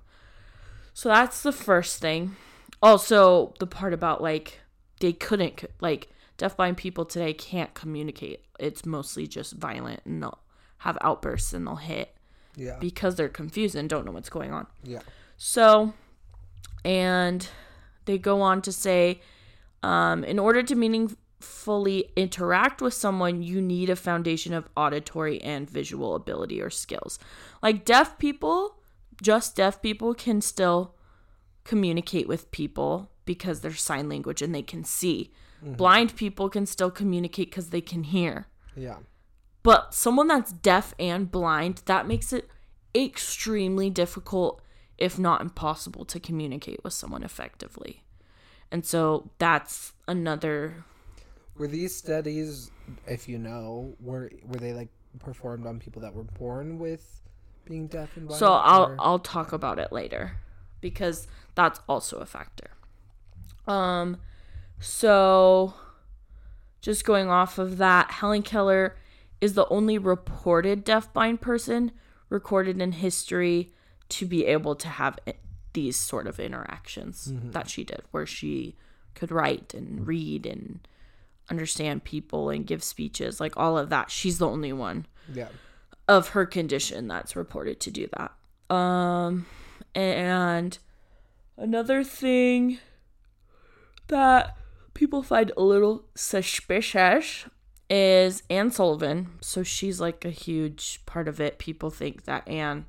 [0.98, 2.38] So that's the first thing.
[2.82, 4.62] Also, the part about like
[5.02, 8.46] they couldn't like deafblind people today can't communicate.
[8.60, 10.40] It's mostly just violent and they'll
[10.80, 12.16] have outbursts and they'll hit
[12.56, 12.78] Yeah.
[12.80, 14.68] because they're confused and don't know what's going on.
[14.84, 15.02] yeah.
[15.38, 15.94] So,
[16.86, 17.46] and
[18.06, 19.20] they go on to say,
[19.84, 25.70] um, in order to meaningfully interact with someone, you need a foundation of auditory and
[25.70, 27.20] visual ability or skills.
[27.62, 28.78] Like deaf people,
[29.22, 30.96] just deaf people can still
[31.64, 35.32] communicate with people because they're sign language and they can see.
[35.64, 35.74] Mm-hmm.
[35.74, 38.48] Blind people can still communicate because they can hear.
[38.76, 38.98] Yeah.
[39.64, 42.48] But someone that's deaf and blind, that makes it
[42.94, 44.62] extremely difficult,
[44.98, 48.04] if not impossible, to communicate with someone effectively.
[48.72, 50.86] And so that's another.
[51.58, 52.70] Were these studies,
[53.08, 57.22] if you know, were were they like performed on people that were born with
[57.66, 58.40] being deaf and blind?
[58.40, 60.38] So I'll or- I'll talk about it later
[60.82, 62.72] because that's also a factor.
[63.68, 64.18] Um
[64.80, 65.74] so
[66.82, 68.96] just going off of that, Helen Keller
[69.42, 71.92] is the only reported deafblind person
[72.30, 73.74] recorded in history
[74.10, 75.18] to be able to have
[75.74, 78.76] these sort of interactions that she did where she
[79.14, 80.88] could write and read and
[81.50, 85.48] understand people and give speeches like all of that she's the only one yeah.
[86.08, 88.76] Of her condition that's reported to do that.
[88.76, 89.46] Um,
[89.94, 90.78] and
[91.58, 92.80] another thing
[94.08, 94.56] that
[94.94, 97.46] people find a little suspicious
[97.90, 99.30] is Anne Sullivan.
[99.42, 101.60] So she's like a huge part of it.
[101.60, 102.86] People think that Anne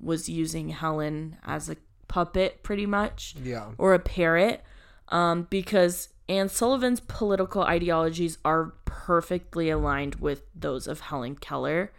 [0.00, 1.76] was using Helen as a
[2.08, 3.70] puppet pretty much Yeah.
[3.78, 4.62] or a parrot
[5.08, 11.92] um, because Anne Sullivan's political ideologies are perfectly aligned with those of Helen Keller,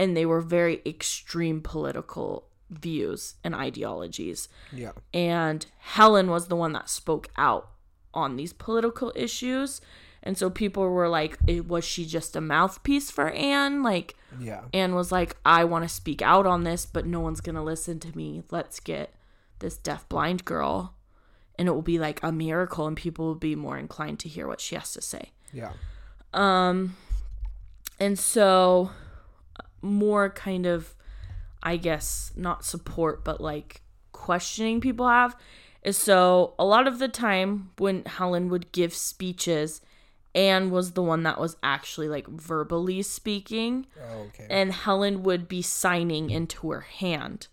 [0.00, 4.48] and they were very extreme political views and ideologies.
[4.72, 4.92] Yeah.
[5.12, 7.68] And Helen was the one that spoke out
[8.14, 9.82] on these political issues.
[10.22, 13.82] And so people were like, "Eh, was she just a mouthpiece for Anne?
[13.82, 14.62] Like, Yeah.
[14.72, 17.62] Anne was like, I want to speak out on this, but no one's going to
[17.62, 18.42] listen to me.
[18.50, 19.12] Let's get
[19.58, 20.94] this deaf blind girl.
[21.58, 24.46] And it will be like a miracle, and people will be more inclined to hear
[24.46, 25.32] what she has to say.
[25.52, 25.72] Yeah.
[26.32, 26.96] Um,
[27.98, 28.90] and so
[29.82, 30.94] more kind of,
[31.62, 35.36] I guess, not support, but like questioning people have
[35.82, 39.80] is so a lot of the time when Helen would give speeches,
[40.34, 44.46] Anne was the one that was actually like verbally speaking Oh, okay.
[44.50, 47.48] and Helen would be signing into her hand.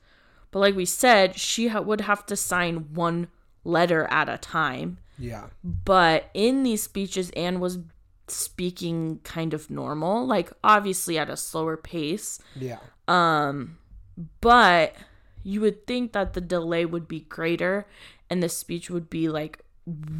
[0.51, 3.27] But like we said, she ha- would have to sign one
[3.63, 4.97] letter at a time.
[5.17, 5.45] yeah.
[5.63, 7.79] But in these speeches, Anne was
[8.27, 12.39] speaking kind of normal, like obviously at a slower pace.
[12.55, 12.79] Yeah.
[13.07, 13.77] Um,
[14.41, 14.95] but
[15.43, 17.87] you would think that the delay would be greater
[18.29, 19.59] and the speech would be like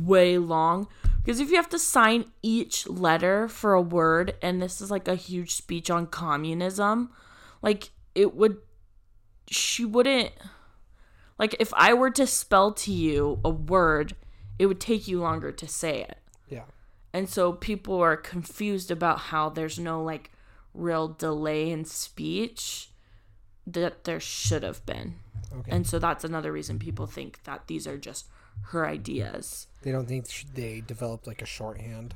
[0.02, 0.88] way long
[1.22, 5.10] because if you have to sign each letter for a word and this is like
[5.10, 7.10] a huge speech on communism
[7.62, 8.58] like it would
[9.50, 10.32] she wouldn't
[11.38, 14.16] like if i were to spell to you a word
[14.58, 16.64] it would take you longer to say it Yeah.
[17.18, 20.30] And so people are confused about how there's no like
[20.76, 22.92] real delay in speech
[23.66, 25.16] that there should have been.
[25.52, 25.72] Okay.
[25.72, 28.28] And so that's another reason people think that these are just
[28.66, 29.66] her ideas.
[29.82, 32.14] They don't think they developed like a shorthand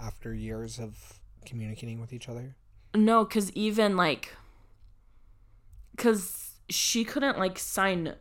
[0.00, 2.56] after years of communicating with each other.
[2.96, 4.34] No, cuz even like
[5.96, 8.16] cuz she couldn't like sign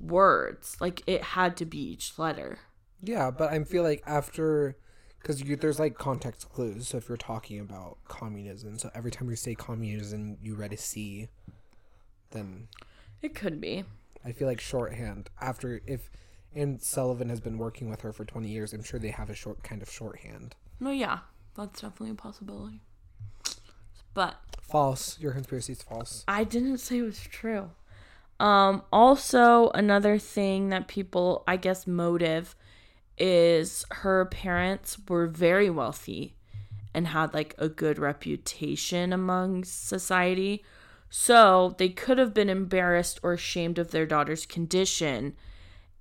[0.00, 0.76] words.
[0.80, 2.58] Like it had to be each letter.
[3.02, 4.76] Yeah, but I feel like after,
[5.20, 6.88] because there's like context clues.
[6.88, 10.76] So if you're talking about communism, so every time you say communism, you read a
[10.76, 11.28] C,
[12.30, 12.68] then
[13.22, 13.84] It could be.
[14.24, 15.30] I feel like shorthand.
[15.40, 16.10] After if,
[16.54, 19.34] Anne Sullivan has been working with her for 20 years, I'm sure they have a
[19.34, 20.56] short kind of shorthand.
[20.78, 21.20] No, yeah.
[21.56, 22.80] That's definitely a possibility.
[24.14, 25.18] But False.
[25.18, 26.24] Your conspiracy is false.
[26.28, 27.70] I didn't say it was true.
[28.38, 32.54] Um, also, another thing that people, I guess, motive
[33.20, 36.34] is her parents were very wealthy
[36.94, 40.64] and had like a good reputation among society.
[41.10, 45.36] So they could have been embarrassed or ashamed of their daughter's condition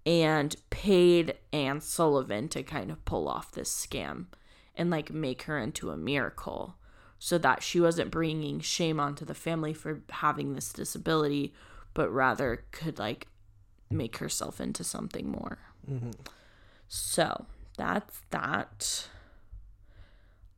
[0.05, 4.27] and paid Anne Sullivan to kind of pull off this scam
[4.75, 6.75] and like make her into a miracle
[7.19, 11.53] so that she wasn't bringing shame onto the family for having this disability,
[11.93, 13.27] but rather could like
[13.89, 15.57] make herself into something more.
[15.89, 16.11] Mm-hmm.
[16.89, 17.45] So
[17.77, 19.07] that's that.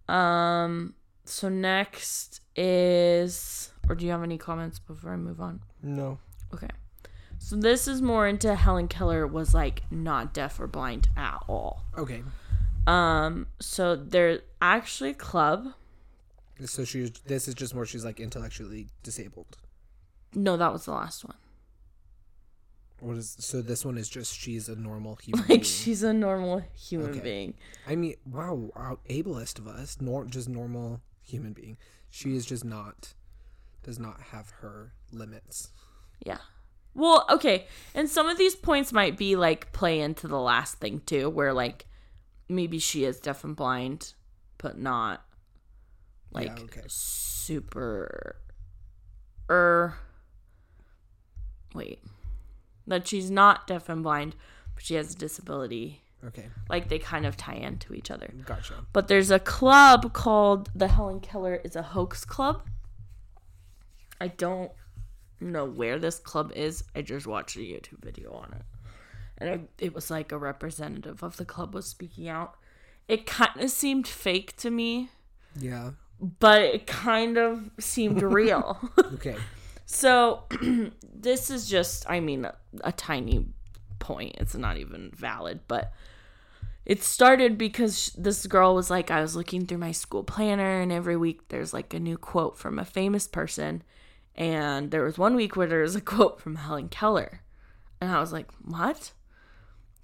[0.08, 0.96] Um.
[1.26, 5.62] So next is, or do you have any comments before I move on?
[5.84, 6.17] No.
[6.54, 6.70] Okay.
[7.38, 11.84] So this is more into Helen Keller was like not deaf or blind at all.
[11.98, 12.24] Okay.
[12.88, 13.48] Um.
[13.60, 15.74] So there's actually a club.
[16.65, 17.12] So she.
[17.26, 17.86] This is just more.
[17.86, 19.58] She's like intellectually disabled.
[20.34, 21.36] No, that was the last one.
[23.02, 23.62] What is so?
[23.62, 25.64] This one is just she's a normal human Like being.
[25.64, 27.20] she's a normal human Okay.
[27.20, 27.54] being.
[27.88, 31.78] I mean, wow, wow, ableist of us, nor just normal human being.
[32.12, 33.14] She is just not,
[33.84, 35.70] does not have her limits.
[36.26, 36.38] Yeah.
[36.94, 37.66] Well, okay.
[37.96, 41.54] And some of these points might be like play into the last thing too, where
[41.54, 41.88] like
[42.50, 44.14] maybe she is deaf and blind,
[44.58, 45.26] but not
[46.32, 46.84] like yeah, okay.
[46.88, 48.36] super
[49.50, 49.96] er
[51.74, 52.00] wait.
[52.88, 54.36] That she's not deaf and blind,
[54.76, 56.02] but she has a disability.
[56.24, 58.32] Okay, Like they kind of tie into each other.
[58.46, 58.76] gotcha.
[58.94, 62.62] But there's a club called the Helen Keller is a hoax club.
[64.20, 64.72] I don't
[65.39, 66.84] know where this club is.
[66.96, 68.62] I just watched a YouTube video on it.
[69.39, 72.56] And it, it was like a representative of the club was speaking out.
[73.08, 75.10] It kind of seemed fake to me,
[75.60, 75.91] Yeah.
[76.39, 78.78] but it kind of seemed real.
[79.15, 79.38] Okay.
[79.92, 80.44] So
[81.14, 83.46] this is just, I mean, a, a tiny
[84.00, 84.36] point.
[84.38, 85.92] It's not even valid, but
[86.86, 90.94] it started because this girl was like, I was looking through my school planner, and
[90.94, 93.84] every week there's like a new quote from a famous person.
[94.34, 97.42] And there was one week where there was a quote from Helen Keller.
[98.00, 99.12] And I was like, what?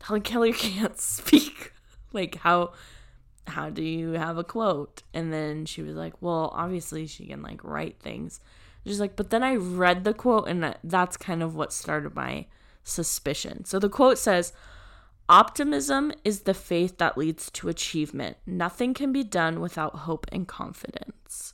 [0.02, 1.71] Helen Keller can't speak.
[2.13, 2.73] like, how.
[3.47, 5.04] How do you have a quote?
[5.13, 8.41] And then she was like, Well, obviously she can like write things.
[8.88, 12.45] She's like, but then I read the quote, and that's kind of what started my
[12.84, 13.65] suspicion.
[13.65, 14.54] So the quote says,
[15.30, 18.38] Optimism is the faith that leads to achievement.
[18.45, 21.54] Nothing can be done without hope and confidence.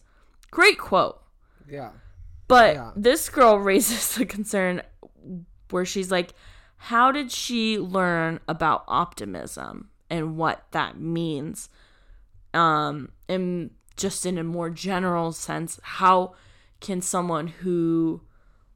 [0.52, 1.22] Great quote.
[1.68, 1.92] Yeah.
[2.48, 2.92] But Yeah.
[2.96, 4.84] this girl raises the concern
[5.72, 6.34] where she's like,
[6.78, 11.70] how did she learn about optimism and what that means?
[12.54, 16.36] Um, and just in a more general sense, how
[16.84, 18.22] can someone who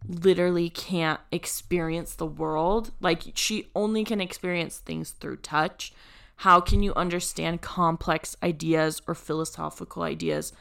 [0.08, 5.93] literally can't experience the world, like she only can experience things through touch,
[6.38, 10.54] how can you understand complex ideas or philosophical ideas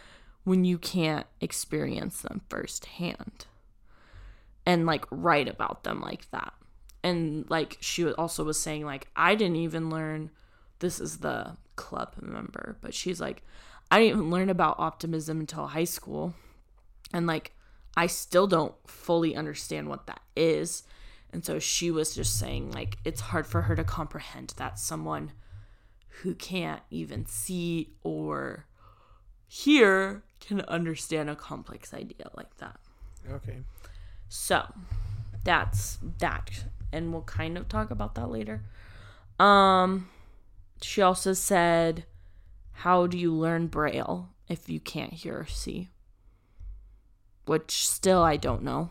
[0.45, 3.47] when you can't experience them firsthand
[4.65, 6.53] and like write about them like that?
[7.05, 10.31] And like she also was saying like i didn't even learn
[10.81, 13.45] this is the club member but she's like
[13.93, 16.35] i didn't even learn about optimism until high school
[17.13, 17.53] and like
[17.97, 20.83] i still don't fully understand what that is
[21.33, 25.33] and so she was just saying like it's hard for her to comprehend that someone
[26.23, 28.67] who can't even see or
[29.47, 32.77] hear can understand a complex idea like that.
[33.31, 33.59] Okay.
[34.29, 34.65] So
[35.45, 36.65] that's that.
[36.93, 38.63] And we'll kind of talk about that later.
[39.39, 40.09] Um
[40.83, 42.05] she also said,
[42.73, 45.89] How do you learn Braille if you can't hear or see?
[47.47, 48.91] Which still I don't know.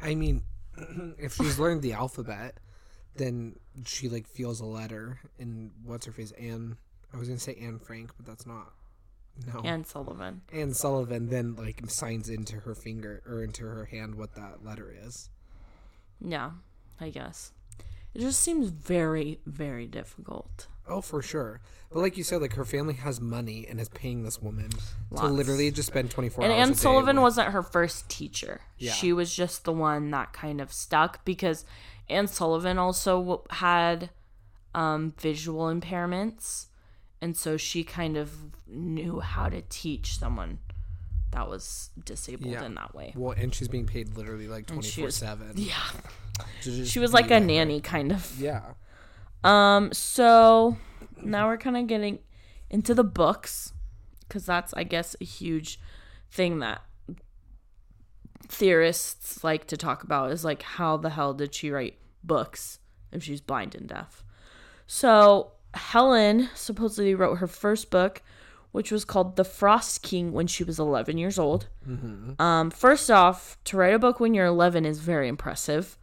[0.00, 0.42] I mean,
[1.18, 2.58] if she's learned the alphabet,
[3.16, 5.20] then she like feels a letter.
[5.38, 6.32] And what's her face?
[6.32, 6.76] Anne.
[7.12, 8.72] I was gonna say Anne Frank, but that's not.
[9.46, 9.60] No.
[9.60, 10.42] Anne Sullivan.
[10.52, 14.94] Anne Sullivan then like signs into her finger or into her hand what that letter
[15.04, 15.30] is.
[16.20, 16.50] Yeah,
[17.00, 17.52] I guess.
[18.14, 20.66] It just seems very, very difficult.
[20.88, 21.60] Oh, for sure.
[21.92, 24.70] But like you said, like her family has money and is paying this woman
[25.16, 26.60] to literally just spend twenty four And hours.
[26.62, 28.60] Anne a day Sullivan with- wasn't her first teacher.
[28.78, 28.92] Yeah.
[28.92, 31.64] She was just the one that kind of stuck because
[32.08, 34.10] Anne Sullivan also had
[34.74, 36.66] um, visual impairments.
[37.20, 38.32] And so she kind of
[38.66, 40.58] knew how to teach someone
[41.32, 42.64] that was disabled Yeah.
[42.64, 43.12] in that way.
[43.16, 45.52] Well, and she's being paid literally like twenty four seven.
[45.56, 45.74] Yeah.
[46.84, 48.34] She was like a nanny, kind of.
[48.38, 48.62] Yeah.
[49.44, 50.76] Um, so
[51.22, 52.18] now we're kind of getting
[52.70, 53.72] into the books
[54.20, 55.80] because that's, I guess, a huge
[56.30, 56.82] thing that
[58.48, 62.78] theorists like to talk about is like, how the hell did she write books
[63.12, 64.24] if she's blind and deaf?
[64.86, 68.22] So Helen supposedly wrote her first book,
[68.72, 71.68] which was called The Frost King when she was 11 years old.
[72.38, 75.96] Um, first off, to write a book when you're 11 is very impressive,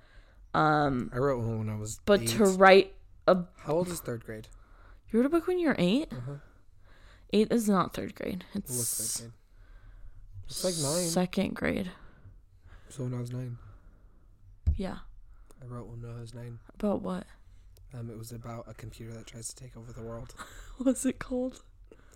[0.53, 1.99] Um, I wrote one when I was.
[2.05, 2.29] but eight.
[2.29, 2.93] to write
[3.27, 4.47] a how old is third grade?
[5.11, 6.11] You wrote a book when you were 8
[7.33, 8.45] Eight is not third grade.
[8.53, 9.31] It's third?
[10.47, 11.07] It's like nine.
[11.09, 11.91] second grade.
[12.89, 13.57] So when I was nine,
[14.77, 14.97] Yeah.
[15.61, 16.59] I wrote when I was nine.
[16.79, 17.25] About what?
[17.93, 20.33] Um, it was about a computer that tries to take over the world.
[20.77, 21.63] What's it called?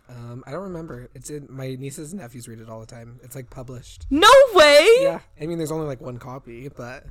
[0.10, 1.10] Um, I don't remember.
[1.16, 3.20] It's in my nieces and nephews read it all the time.
[3.24, 4.06] It's like published.
[4.10, 4.88] No way!
[5.02, 7.06] Yeah, I mean, there's only like one copy, but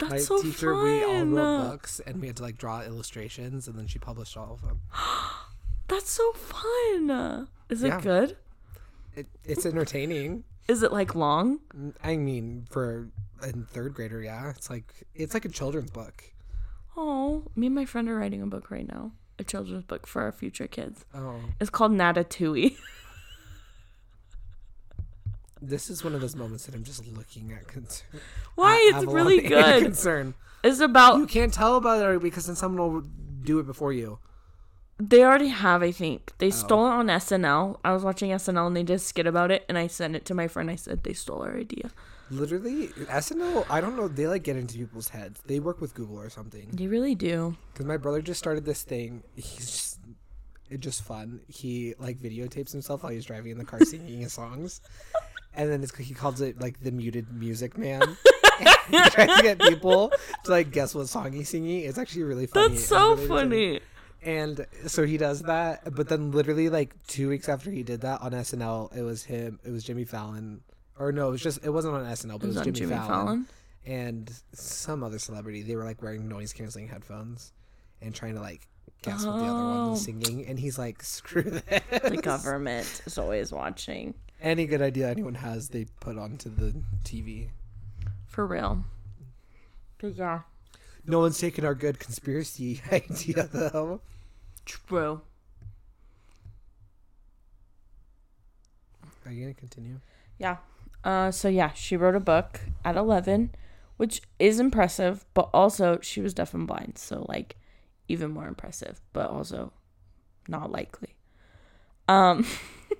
[0.00, 0.82] That's my so teacher fun.
[0.84, 4.36] we all wrote books, and we had to like draw illustrations, and then she published
[4.36, 4.80] all of them.
[5.88, 7.48] That's so fun.
[7.68, 8.00] Is it Yeah.
[8.00, 8.36] good?
[9.14, 10.44] It, it's entertaining.
[10.68, 11.58] Is it like long?
[11.76, 13.08] Mm, I mean, for
[13.42, 16.24] a third grader, yeah, it's like it's like a children's book.
[16.96, 19.12] Oh, me and my friend are writing a book right now.
[19.38, 21.04] A children's book for our future kids.
[21.14, 22.76] Oh, It's called Natatui.
[25.62, 27.66] this is one of those moments that I'm just looking at.
[27.68, 28.20] Concern.
[28.54, 28.72] Why?
[28.74, 29.82] I It's have a lot really good.
[29.84, 30.34] Concern.
[30.62, 33.00] It's about You can't tell about it because then someone will
[33.42, 34.18] do it before you.
[34.98, 36.22] They already have, I think.
[36.30, 36.34] Oh.
[36.38, 37.78] They stole it on SNL.
[37.82, 40.26] I was watching SNL and they did a skit about it, and I sent it
[40.26, 40.70] to my friend.
[40.70, 41.90] I said they stole our idea.
[42.30, 43.64] Literally, SNL.
[43.70, 44.08] I don't know.
[44.08, 45.40] They like get into people's heads.
[45.46, 46.68] They work with Google or something.
[46.72, 47.56] They really do.
[47.72, 49.22] Because my brother just started this thing.
[49.34, 49.98] He's just,
[50.68, 51.40] it's just fun.
[51.48, 54.80] He like videotapes himself while he's driving in the car singing his songs,
[55.54, 58.16] and then it's, he calls it like the muted music man.
[58.90, 60.12] he tries to get people
[60.44, 61.80] to like guess what song he's singing.
[61.80, 62.68] It's actually really funny.
[62.74, 63.80] That's so really funny.
[64.22, 68.20] And so he does that, but then literally like two weeks after he did that
[68.20, 69.58] on SNL, it was him.
[69.64, 70.60] It was Jimmy Fallon,
[70.98, 72.90] or no, it was just it wasn't on SNL, but It was on Jimmy, Jimmy
[72.96, 73.46] Fallon, Fallon.
[73.86, 75.62] and some other celebrity.
[75.62, 77.54] They were like wearing noise canceling headphones
[78.02, 78.66] and trying to like
[79.00, 80.04] guess what the other one was Oh.
[80.04, 80.44] singing.
[80.46, 81.62] And he's like, "Screw this."
[82.02, 84.12] The government is always watching.
[84.42, 86.74] Any good idea anyone has, they put onto the
[87.04, 87.48] TV.
[88.26, 88.84] For real.
[89.98, 90.40] But yeah.
[91.06, 94.00] No one's taken our good conspiracy idea though.
[94.64, 95.20] True.
[99.26, 100.00] Are you gonna continue?
[100.38, 100.56] Yeah.
[101.04, 103.50] Uh, so yeah, she wrote a book at 11,
[103.96, 107.56] which is impressive, but also she was deaf and blind, so like
[108.08, 109.72] even more impressive, but also
[110.48, 111.14] not likely.
[112.08, 112.46] Um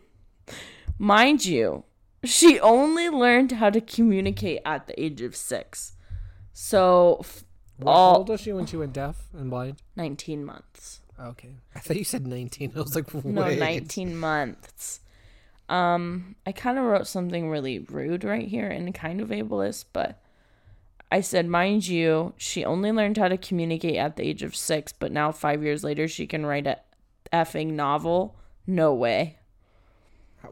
[1.00, 1.84] mind you,
[2.22, 5.92] she only learned how to communicate at the age of 6.
[6.52, 7.22] So
[7.78, 9.82] What, all- how old was she when she went deaf and blind?
[9.96, 11.00] 19 months.
[11.18, 11.56] Okay.
[11.74, 12.72] I thought you said 19.
[12.76, 13.24] I was like, wait.
[13.24, 15.00] No, 19 months.
[15.68, 20.20] Um, I kind of wrote something really rude right here and kind of ableist, but
[21.12, 24.92] I said, mind you, she only learned how to communicate at the age of six,
[24.92, 26.78] but now five years later she can write a
[27.32, 28.36] effing novel.
[28.66, 29.38] No way.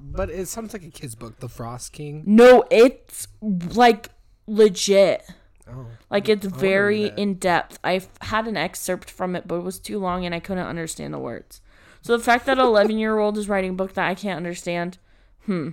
[0.00, 2.22] But it sounds like a kid's book, The Frost King.
[2.26, 4.08] No, it's like
[4.46, 5.24] legit.
[5.70, 5.86] Oh.
[6.10, 7.78] Like it's very in depth.
[7.84, 11.12] I had an excerpt from it, but it was too long and I couldn't understand
[11.12, 11.60] the words.
[12.02, 14.36] So the fact that an 11 year old is writing a book that I can't
[14.36, 14.98] understand,
[15.44, 15.70] hmm.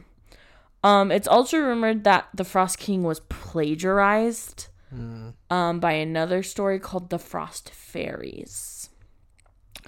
[0.84, 5.30] Um, it's also rumored that The Frost King was plagiarized Hmm.
[5.50, 8.90] um, by another story called The Frost Fairies.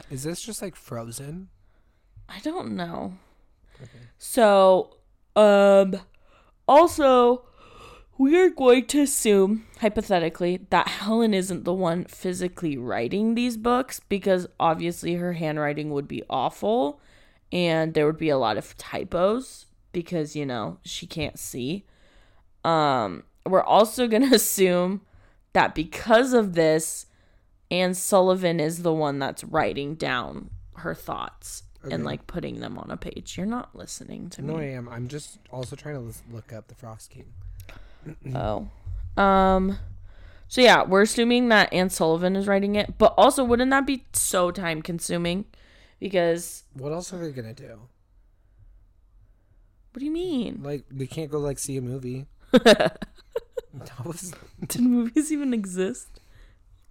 [0.10, 1.50] Is this just like Frozen?
[2.28, 3.14] I don't know.
[4.18, 4.98] So,
[5.36, 5.96] um,
[6.68, 7.46] also,
[8.18, 14.00] we are going to assume, hypothetically, that Helen isn't the one physically writing these books
[14.10, 17.00] because obviously her handwriting would be awful
[17.52, 21.86] and there would be a lot of typos because, you know, she can't see.
[22.64, 25.02] Um, we're also going to assume
[25.54, 27.06] that because of this,
[27.70, 31.96] Anne Sullivan is the one that's writing down her thoughts Okay.
[31.96, 33.38] and like putting them on a page.
[33.38, 34.54] You're not listening to me.
[34.54, 34.88] No, I am.
[34.90, 37.26] I'm just also trying to look up The Frost King.
[38.36, 38.70] Oh.
[39.22, 39.80] Um
[40.48, 44.06] so yeah, we're assuming that Anne Sullivan is writing it, but also wouldn't that be
[44.14, 45.46] so time consuming?
[46.00, 47.80] Because What else are they gonna do?
[49.92, 50.62] what do you mean?
[50.62, 52.28] Like, we can't go like see a movie.
[54.06, 54.34] Was,
[54.68, 56.08] Did movies even exist?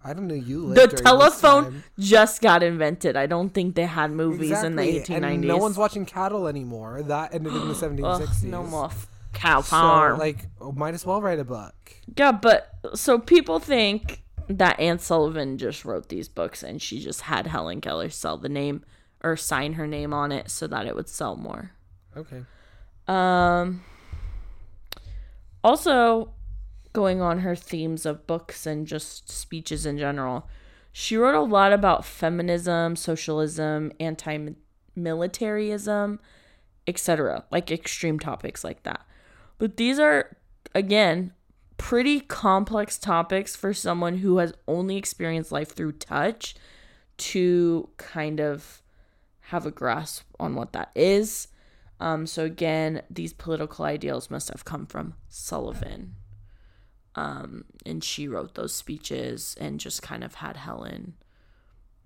[0.07, 0.33] I don't know.
[0.35, 3.17] You The telephone just got invented.
[3.17, 5.33] I don't think they had movies in the Exactly, 1890s.
[5.33, 7.03] And no one's watching cattle anymore.
[7.03, 8.21] That ended in the 1760s.
[8.43, 10.17] Ugh, no more f- cow So, farm.
[10.19, 11.75] like, oh, might as well write a book.
[12.17, 17.21] Yeah, but so people think that Anne Sullivan just wrote these books and she just
[17.21, 18.85] had Helen Keller sell the name
[19.21, 21.71] or sign her name on it so that it would sell more.
[22.15, 22.43] Okay.
[23.09, 23.83] Um
[25.63, 26.29] also
[26.97, 30.49] going on her themes of books and just speeches in general.
[30.91, 36.19] She wrote a lot about feminism, socialism, anti-militarism,
[36.87, 39.05] etc., like extreme topics like that.
[39.59, 40.37] But these are
[40.73, 41.33] again
[41.77, 46.55] pretty complex topics for someone who has only experienced life through touch
[47.17, 48.81] to kind of
[49.51, 51.49] have a grasp on what that is.
[51.99, 56.15] Um, so again, these political ideals must have come from Sullivan.
[57.17, 61.15] Um, and she wrote those speeches and just kind of had Helen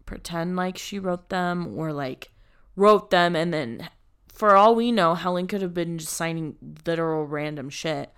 [0.05, 2.31] pretend like she wrote them or like
[2.75, 3.89] wrote them and then
[4.27, 6.55] for all we know, Helen could have been just signing
[6.85, 8.11] literal random shit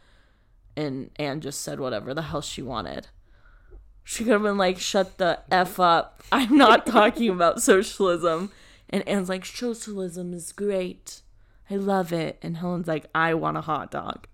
[0.78, 3.08] and and just said whatever the hell she wanted.
[4.04, 6.24] She could have been like, shut the F up.
[6.32, 8.52] I'm not talking about socialism.
[8.90, 11.22] And Anne's like, socialism is great.
[11.70, 12.38] I love it.
[12.42, 14.28] And Helen's like, I want a hot dog.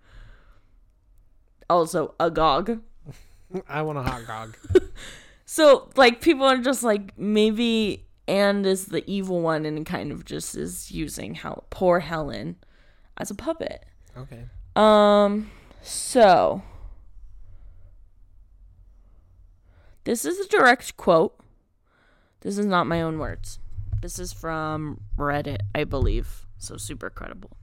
[1.70, 2.82] Also, a gog.
[3.68, 4.58] I want a hot dog.
[5.52, 10.24] So, like, people are just like, maybe Anne is the evil one and kind of
[10.24, 12.58] just is using Hel- poor Helen
[13.18, 13.84] as a puppet.
[14.16, 14.44] okay.
[14.76, 15.50] Um,
[15.82, 16.62] so
[20.04, 21.36] this is a direct quote.
[22.42, 23.58] This is not my own words.
[24.04, 26.46] This is from Reddit, I believe.
[26.60, 27.58] So super credible.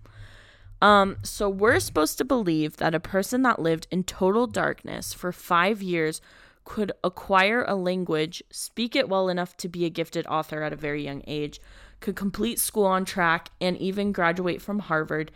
[0.83, 5.33] Um, so we're supposed to believe that a person that lived in total darkness for
[5.33, 6.20] five years
[6.64, 10.77] could acquire a language, speak it well enough to be a gifted author at a
[10.77, 11.61] very young age,
[12.01, 15.31] could complete school on track, and even graduate from Harvard,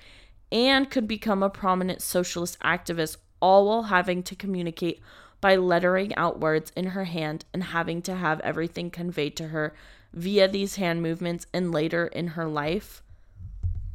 [0.52, 5.00] and could become a prominent socialist activist, all while having to communicate
[5.40, 9.74] by lettering out words in her hand and having to have everything conveyed to her
[10.12, 13.02] via these hand movements and later in her life.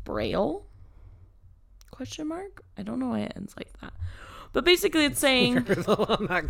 [0.03, 0.65] Braille?
[1.95, 2.61] Question mark?
[2.77, 3.93] I don't know why it ends like that.
[4.51, 6.49] But basically it's saying You're the one that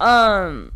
[0.00, 0.72] um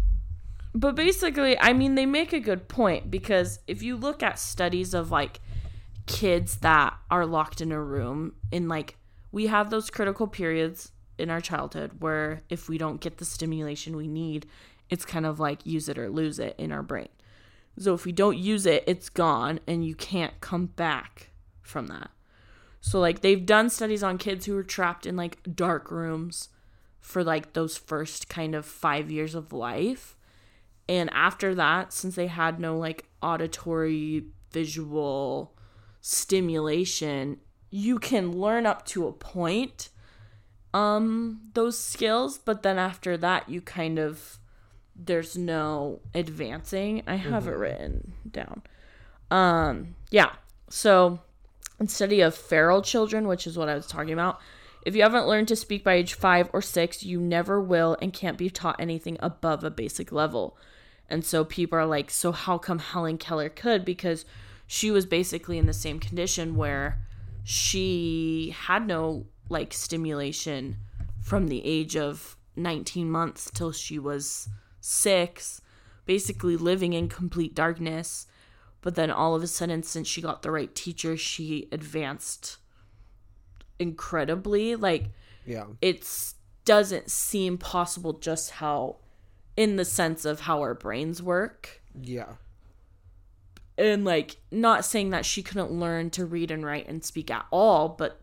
[0.75, 4.95] but basically, I mean they make a good point because if you look at studies
[4.95, 5.41] of like
[6.07, 8.97] kids that are locked in a room in like
[9.31, 13.97] we have those critical periods in our childhood where if we don't get the stimulation
[13.97, 14.47] we need,
[14.91, 17.09] it's kind of like use it or lose it in our brain.
[17.79, 21.31] So if we don't use it, it's gone and you can't come back
[21.63, 22.11] from that.
[22.83, 26.49] So like they've done studies on kids who were trapped in like dark rooms
[27.01, 30.17] for like those first kind of five years of life.
[30.89, 35.57] And after that, since they had no like auditory, visual
[36.01, 37.39] stimulation,
[37.71, 39.89] you can learn up to a point
[40.75, 44.39] um those skills, but then after that you kind of
[44.97, 47.03] there's no advancing.
[47.07, 48.63] I have it written down.
[49.31, 50.33] Um yeah.
[50.69, 51.21] So
[51.83, 54.41] instead of feral children, which is what I was talking about,
[54.87, 58.13] if you haven't learned to speak by age five or six, you never will and
[58.13, 60.57] can't be taught anything above a basic level.
[61.11, 63.85] And so people are like, so how come Helen Keller could?
[63.85, 64.25] Because
[64.69, 67.05] she was basically in the same condition where
[67.43, 70.77] she had no like stimulation
[71.21, 74.49] from the age of 19 months till she was
[74.81, 75.61] six,
[76.07, 78.29] basically living in complete darkness.
[78.83, 82.59] But then all of a sudden, since she got the right teacher, she advanced
[83.79, 84.75] incredibly.
[84.75, 85.11] Like,
[85.47, 85.67] Yeah.
[85.81, 88.97] it doesn't seem possible just how,
[89.57, 91.81] in the sense of how our brains work.
[92.01, 92.35] Yeah.
[93.79, 97.47] And, like, not saying that she couldn't learn to read and write and speak at
[97.51, 98.21] all, but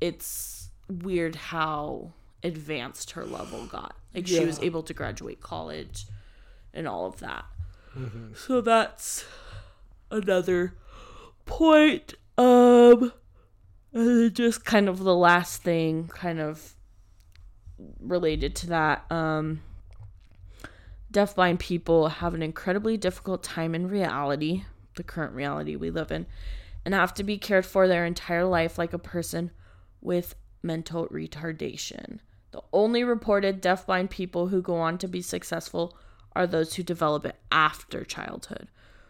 [0.00, 3.96] it's weird how advanced her level got.
[4.14, 6.06] Like, she was able to graduate college
[6.72, 7.44] and all of that.
[7.96, 8.34] Mm-hmm.
[8.34, 9.24] So that's
[10.10, 10.74] another
[11.44, 12.14] point.
[12.38, 13.12] Um,
[14.32, 16.74] just kind of the last thing, kind of
[18.00, 19.10] related to that.
[19.10, 19.62] Um,
[21.12, 24.64] deafblind people have an incredibly difficult time in reality,
[24.96, 26.26] the current reality we live in,
[26.84, 29.50] and have to be cared for their entire life like a person
[30.00, 32.18] with mental retardation.
[32.52, 35.96] The only reported deafblind people who go on to be successful
[36.34, 38.68] are those who develop it after childhood.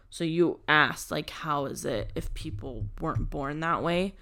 [0.09, 4.15] So you asked, like, how is it if people weren't born that way?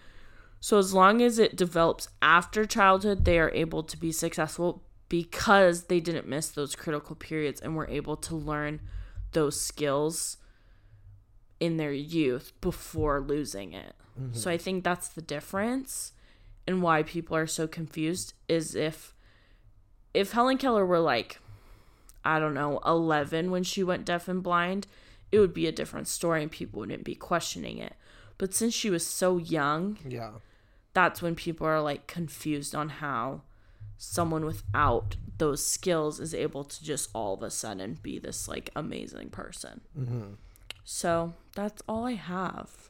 [0.59, 5.83] So as long as it develops after childhood, they are able to be successful because
[5.83, 8.81] they didn't miss those critical periods and were able to learn
[9.33, 10.37] those skills
[11.59, 13.93] in their youth before losing it.
[14.19, 14.35] Mm-hmm.
[14.37, 16.13] So I think that's the difference
[16.67, 19.13] and why people are so confused is if
[20.13, 21.39] if Helen Keller were like
[22.23, 24.87] I don't know, 11 when she went deaf and blind,
[25.35, 27.93] it would be a different story and people wouldn't be questioning it.
[28.37, 30.31] But since she was so young, Yeah.
[30.93, 33.41] that's when people are like confused on how
[33.97, 38.69] someone without those skills is able to just all of a sudden be this like
[38.75, 39.81] amazing person.
[39.97, 40.33] Mm-hmm.
[40.83, 42.89] So that's all I have.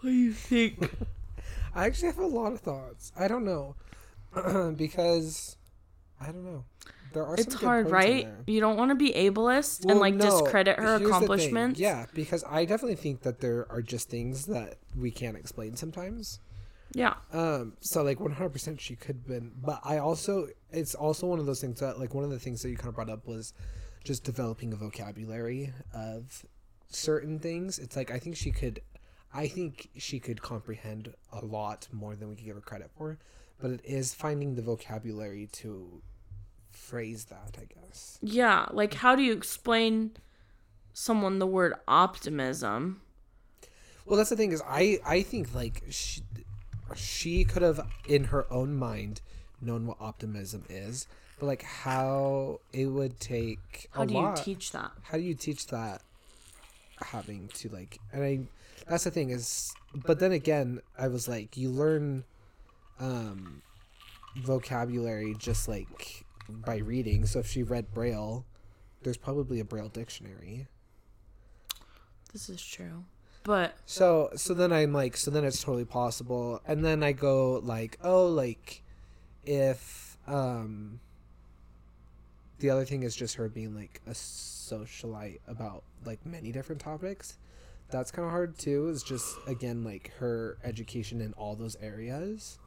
[0.00, 0.90] What do you think?
[1.74, 3.12] I actually have a lot of thoughts.
[3.18, 3.74] I don't know.
[4.76, 5.55] because
[6.20, 6.64] I don't know.
[7.12, 8.28] There are it's hard, right?
[8.46, 11.80] You don't want to be ableist and like no, discredit her here's accomplishments.
[11.80, 16.40] Yeah, because I definitely think that there are just things that we can't explain sometimes.
[16.92, 17.14] Yeah.
[17.32, 21.46] Um, so like 100% she could have been, but I also, it's also one of
[21.46, 23.52] those things that like one of the things that you kind of brought up was
[24.04, 26.44] just developing a vocabulary of
[26.88, 27.78] certain things.
[27.78, 28.80] It's like, I think she could,
[29.34, 33.18] I think she could comprehend a lot more than we could give her credit for,
[33.60, 36.02] but it is finding the vocabulary to
[36.70, 38.18] phrase that, I guess.
[38.22, 38.66] Yeah.
[38.70, 40.12] Like, how do you explain
[40.92, 43.00] someone the word optimism?
[44.04, 46.22] Well, that's the thing is, I I think like she,
[46.94, 49.20] she could have in her own mind
[49.60, 51.08] known what optimism is,
[51.40, 54.38] but like how it would take How do lot.
[54.38, 54.92] you teach that?
[55.02, 56.02] how do you teach that?
[57.02, 58.40] Having to like, and I
[58.88, 62.24] that's the thing is, but then again, I was like, you learn
[63.00, 63.62] um
[64.36, 67.26] vocabulary just like by reading.
[67.26, 68.44] So if she read Braille,
[69.02, 70.66] there's probably a Braille dictionary.
[72.32, 73.04] This is true.
[73.44, 77.60] But So so then I'm like so then it's totally possible and then I go
[77.62, 78.82] like oh like
[79.44, 81.00] if um
[82.58, 87.38] the other thing is just her being like a socialite about like many different topics.
[87.90, 88.88] That's kind of hard too.
[88.88, 92.58] Is just again like her education in all those areas.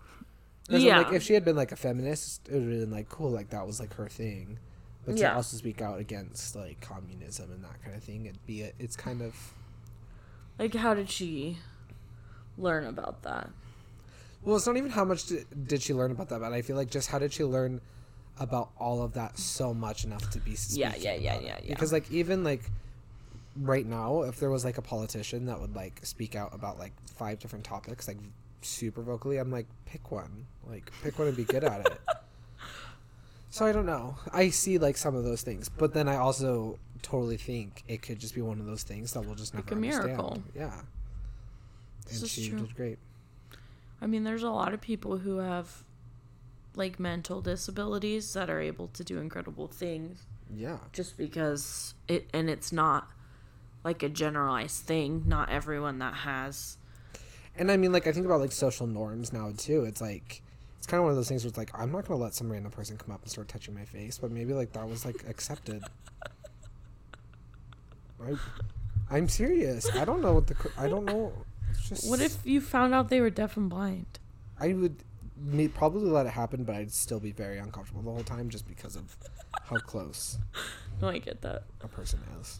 [0.77, 0.99] Yeah.
[1.01, 3.49] like if she had been like a feminist, it would have been like cool, like
[3.49, 4.59] that was like her thing.
[5.05, 5.35] But to Yeah.
[5.35, 8.95] also speak out against like communism and that kind of thing, it'd be a, it's
[8.95, 9.35] kind of
[10.59, 11.57] like, how did she
[12.57, 13.49] learn about that?
[14.43, 16.75] Well, it's not even how much did, did she learn about that, but I feel
[16.75, 17.81] like just how did she learn
[18.39, 21.69] about all of that so much enough to be Yeah, yeah, yeah, yeah, yeah.
[21.69, 22.69] Because like even like
[23.57, 26.93] right now, if there was like a politician that would like speak out about like
[27.15, 28.17] five different topics, like
[28.61, 31.99] super vocally, I'm like pick one, like pick one and be good at it.
[33.51, 34.15] So I don't know.
[34.31, 38.19] I see like some of those things, but then I also totally think it could
[38.19, 40.05] just be one of those things that we'll just never Like a understand.
[40.05, 40.43] miracle.
[40.55, 40.81] Yeah.
[42.05, 42.59] This And is she true.
[42.59, 42.99] did great.
[44.01, 45.83] I mean, there's a lot of people who have
[46.75, 50.77] like mental disabilities that are able to do incredible things Yeah.
[50.93, 53.09] just because it and it's not
[53.83, 55.23] like a generalized thing.
[55.25, 56.77] Not everyone that has
[57.59, 59.83] And I mean, like, I think about like social norms now too.
[59.83, 60.41] It's like,
[60.77, 62.51] it's kind of one of those things where it's like, I'm not gonna let some
[62.51, 65.25] random person come up and start touching my face, but maybe like that was like
[65.27, 65.83] accepted.
[68.23, 68.35] I,
[69.11, 69.93] I'm serious.
[69.95, 70.55] I don't know what the.
[70.77, 71.33] I don't know.
[71.69, 72.09] It's just.
[72.09, 74.19] What if you found out they were deaf and blind?
[74.59, 75.03] I would
[75.73, 78.95] probably let it happen, but I'd still be very uncomfortable the whole time just because
[78.95, 79.15] of
[79.63, 80.37] how close
[81.01, 81.63] No, I get that.
[81.81, 82.59] a person is.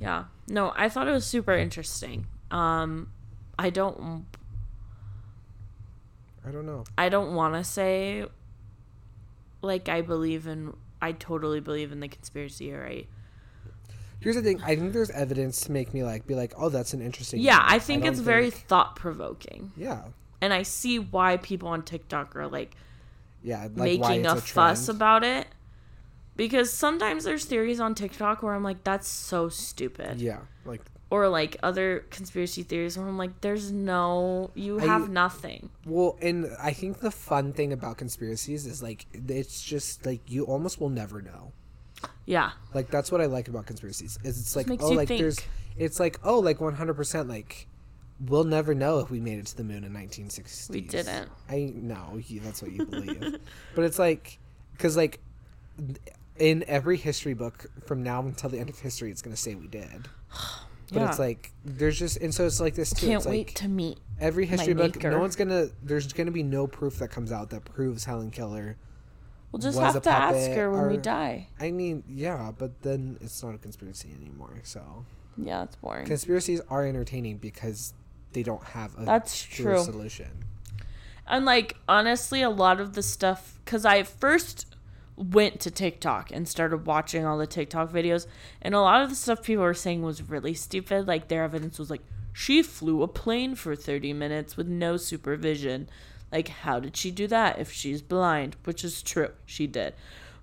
[0.00, 0.24] Yeah.
[0.48, 2.26] No, I thought it was super interesting.
[2.50, 3.08] Um
[3.60, 4.24] I don't
[6.46, 6.84] I don't know.
[6.96, 8.24] I don't want to say
[9.60, 13.04] like I believe in I totally believe in the conspiracy or I
[14.20, 14.60] Here's the thing.
[14.62, 17.40] I think there's evidence to make me like be like, oh, that's an interesting.
[17.40, 19.72] Yeah, thing." I think don't it's very thought provoking.
[19.76, 20.04] Yeah.
[20.40, 22.74] And I see why people on TikTok are like
[23.42, 23.68] Yeah.
[23.74, 25.48] Like making it's a, fuss about it.
[26.34, 30.18] Because sometimes there's theories on TikTok where I'm like, that's so stupid.
[30.18, 30.38] Yeah.
[30.64, 30.80] Like
[31.10, 35.70] Or like other conspiracy theories where I'm like, there's no, you I- have nothing.
[35.84, 40.44] Well, and I think the fun thing about conspiracies is like it's just like you
[40.44, 41.52] almost will never know.
[42.26, 42.52] Yeah.
[42.74, 44.18] Like that's what I like about conspiracies.
[44.22, 45.40] Is it's like oh like there's
[45.76, 47.66] it's like oh like 100% like
[48.20, 50.70] we'll never know if we made it to the moon in 1960s.
[50.70, 51.28] We didn't.
[51.48, 53.38] I know that's what you believe.
[53.74, 54.38] but it's like
[54.78, 55.18] cuz like
[56.38, 59.56] in every history book from now until the end of history it's going to say
[59.56, 60.08] we did.
[60.92, 61.08] But Yeah.
[61.10, 63.06] it's like there's just and so it's like this too.
[63.06, 63.98] Can't it's wait like, to meet.
[64.20, 65.10] every history book maker.
[65.10, 68.76] no one's gonna there's gonna be no proof that comes out that proves helen keller
[69.52, 71.48] We'll just have to ask her when we die.
[71.60, 75.04] i mean yeah but then it's not a conspiracy anymore so
[75.36, 76.06] Yeah, it's boring.
[76.06, 77.94] conspiracies are entertaining because
[78.32, 79.82] they don't have a That's true.
[79.82, 80.44] solution
[81.26, 84.66] And like honestly, a lot of the stuff because I first
[85.16, 88.26] went to TikTok and started watching all the TikTok videos,
[88.62, 91.06] and a lot of the stuff people were saying was really stupid.
[91.06, 92.02] Like their evidence was like
[92.32, 95.88] she flew a plane for thirty minutes with no supervision.
[96.32, 98.56] Like how did she do that if she's blind?
[98.64, 99.94] Which is true, she did.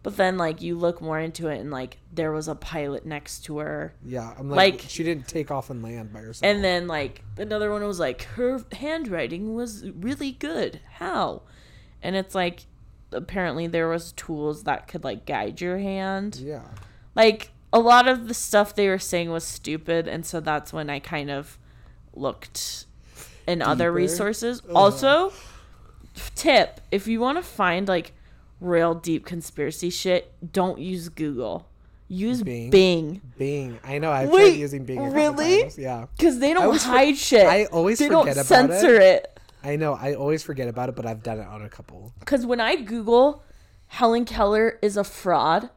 [0.03, 3.43] But then like you look more into it and like there was a pilot next
[3.45, 3.93] to her.
[4.05, 7.23] yeah i'm like, Like- she didn't take off and land by herself And then like
[7.37, 10.79] another one was like her handwriting was really good.
[10.93, 11.41] How?
[12.01, 12.67] And it's like
[13.11, 16.35] apparently there was tools that could like guide your hand.
[16.43, 16.61] yeah
[17.15, 20.89] Like a lot of the stuff they were saying was stupid and so that's when
[20.89, 21.57] I kind of
[22.13, 22.85] looked
[23.45, 23.93] in other Deeper?
[23.93, 24.61] resources.
[24.61, 24.73] Uh-huh.
[24.77, 25.33] Also,
[26.35, 28.13] tip, if you want to find like
[28.59, 31.67] real deep conspiracy shit, don't use Google.
[32.09, 32.69] Use Bing?
[32.69, 33.21] Bing.
[33.37, 35.63] bing i know i've Wait, tried using bing really?
[35.63, 35.77] times.
[35.77, 37.45] yeah Because they don't always for- hide shit.
[37.45, 39.36] I always they forget don't censor it.
[39.67, 42.45] I know i always forget about it but i've done it on a couple Because
[42.45, 43.43] when I Google
[43.87, 45.69] Helen Keller is a fraud,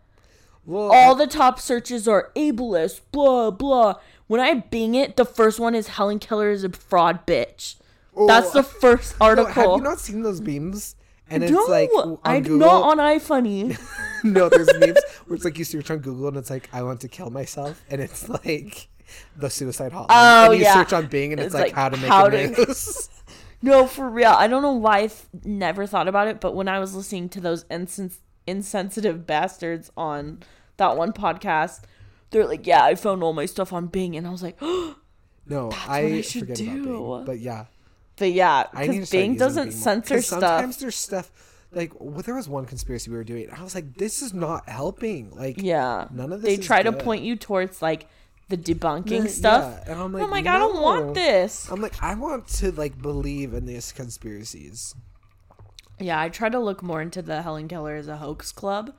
[0.66, 3.95] well all the top searches are ableist, blah, blah.
[4.26, 7.76] When I Bing it, the first one is Helen Keller is a fraud bitch.
[8.16, 9.53] Oh, That's the first No, article.
[9.53, 10.97] have you not seen those memes?
[11.32, 12.59] And it's no, like on I'm Google.
[12.66, 13.78] not on iFunny.
[14.24, 17.01] no, there's memes where it's like you search on Google and it's like I want
[17.03, 18.88] to kill myself, and it's like
[19.36, 20.07] the suicide hotline.
[20.11, 20.74] Oh, and you yeah.
[20.74, 23.09] search on Bing and it's, It's like, like, how to make how a to-.
[23.62, 24.30] no, for real.
[24.30, 27.28] I don't know why I th- never thought about it, but when I was listening
[27.30, 30.40] to those insens- insensitive bastards on
[30.76, 31.82] that one podcast,
[32.30, 34.61] they're like, "Yeah, I found all my stuff on Bing," and I was like,
[35.46, 36.70] no, I, I forget do.
[36.70, 37.64] about Bing, but yeah,
[38.16, 41.30] "But yeah, I need to because Bing doesn't Bing censor stuff." Sometimes there's stuff
[41.72, 43.44] like well, there was one conspiracy we were doing.
[43.48, 45.30] And I was like, this is not helping.
[45.30, 46.08] Like, Yeah.
[46.11, 48.08] None of They this is try to point you towards like
[48.51, 49.82] the debunking Yeah, stuff.
[49.86, 51.70] and I'm I'm like, like, I don't want this.
[51.70, 54.94] I'm like, I want to like believe in these conspiracies.
[55.98, 58.92] Yeah, I try to look more into the Helen Keller as a hoax club.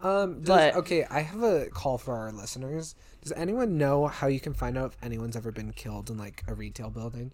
[0.00, 2.94] Um, does, But- okay, I have a call for our listeners.
[3.22, 6.42] Does anyone know how you can find out if anyone's ever been killed in like
[6.46, 7.32] a retail building?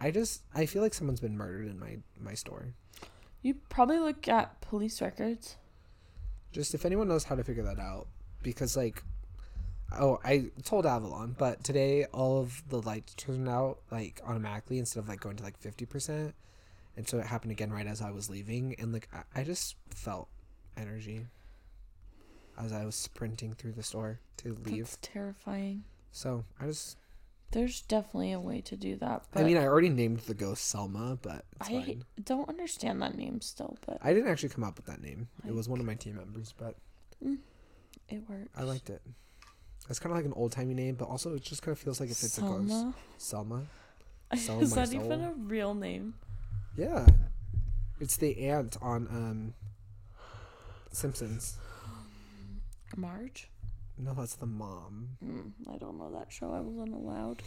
[0.00, 2.68] I just I feel like someone's been murdered in my my store.
[3.42, 5.56] You probably look at police records.
[6.52, 8.06] Just if anyone knows how to figure that out,
[8.42, 9.02] because like,
[9.92, 15.00] oh, I told Avalon, but today all of the lights turned out like automatically instead
[15.00, 16.34] of like going to like fifty percent,
[16.96, 19.76] and so it happened again right as I was leaving, and like I, I just
[19.90, 20.28] felt
[20.76, 21.26] energy
[22.58, 24.84] as I was sprinting through the store to leave.
[24.84, 25.84] That's terrifying.
[26.12, 26.96] So I just,
[27.50, 29.24] There's definitely a way to do that.
[29.32, 32.04] But I mean, I already named the ghost Selma, but I fine.
[32.22, 35.28] don't understand that name still, but I didn't actually come up with that name.
[35.46, 36.76] It was one of my team members, but
[37.24, 37.38] mm,
[38.08, 39.02] it worked I liked it.
[39.88, 42.00] It's kind of like an old timey name, but also it just kind of feels
[42.00, 42.68] like it fits a ghost.
[42.68, 42.94] Selma.
[43.18, 43.62] Selma.
[44.32, 46.14] Is that even a real name?
[46.76, 47.06] Yeah.
[48.00, 49.54] It's the aunt on um
[50.90, 51.56] Simpsons.
[52.96, 53.48] Marge?
[53.98, 55.10] No, that's the mom.
[55.24, 56.52] Mm, I don't know that show.
[56.52, 57.42] I wasn't allowed.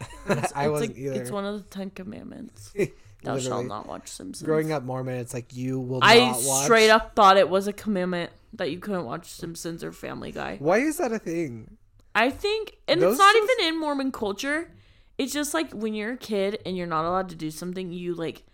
[0.00, 1.20] I it's wasn't like, either.
[1.22, 2.74] It's one of the Ten Commandments.
[3.22, 4.44] Thou shalt not watch Simpsons.
[4.44, 6.64] Growing up Mormon, it's like you will I not watch.
[6.64, 10.56] straight up thought it was a commandment that you couldn't watch Simpsons or Family Guy.
[10.58, 11.76] Why is that a thing?
[12.14, 14.70] I think, and Those it's not shows- even in Mormon culture.
[15.18, 18.14] It's just like when you're a kid and you're not allowed to do something, you
[18.14, 18.44] like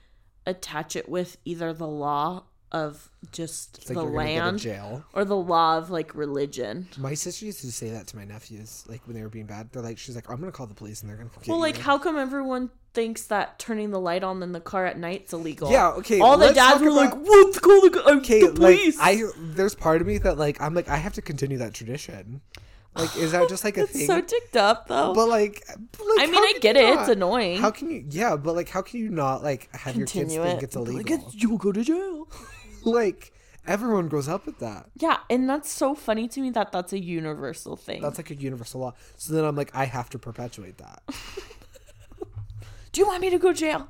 [0.46, 5.24] attach it with either the law of just like the you're gonna go land or
[5.24, 6.88] the law of like religion.
[6.98, 9.70] My sister used to say that to my nephews, like when they were being bad.
[9.72, 11.82] They're like, she's like, I'm gonna call the police and they're gonna Well, like, you."
[11.82, 15.70] how come everyone thinks that turning the light on in the car at night's illegal?
[15.70, 16.20] Yeah, okay.
[16.20, 19.22] All the dads were like, about- "Let's call the, uh, okay, the like police." I
[19.36, 22.40] there's part of me that like I'm like I have to continue that tradition.
[22.96, 24.06] Like, is that just like a thing?
[24.08, 25.14] so ticked up though.
[25.14, 26.98] but like, but, like, I mean, I get you it.
[26.98, 27.60] It's annoying.
[27.60, 28.04] How can you?
[28.10, 30.96] Yeah, but like, how can you not like have your kids Continue think it's illegal?
[30.96, 32.28] Like, "It's- you'll go to jail.
[32.84, 33.32] like
[33.66, 34.86] everyone grows up with that.
[34.96, 38.02] Yeah, and that's so funny to me that that's a universal thing.
[38.02, 38.94] That's like a universal law.
[39.16, 41.02] So then I'm like, I have to perpetuate that.
[42.92, 43.88] Do you want me to go to jail?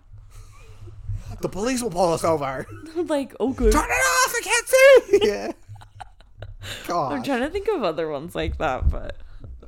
[1.40, 2.66] the police will pull us over.
[2.96, 3.72] like, oh good.
[3.72, 4.34] Turn it off!
[4.36, 5.20] I can't see.
[5.22, 5.52] yeah.
[6.86, 7.12] God.
[7.14, 9.16] I'm trying to think of other ones like that, but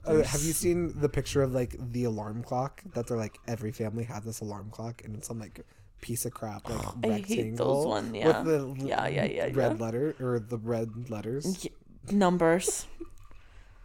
[0.04, 3.72] Uh, have you seen the picture of like the alarm clock that they're like every
[3.72, 5.64] family had this alarm clock and it's some like
[6.02, 8.42] piece of crap like I hate rectangle those one, yeah.
[8.42, 11.66] with the Yeah, yeah, yeah, red letter or the red letters.
[12.10, 12.86] numbers.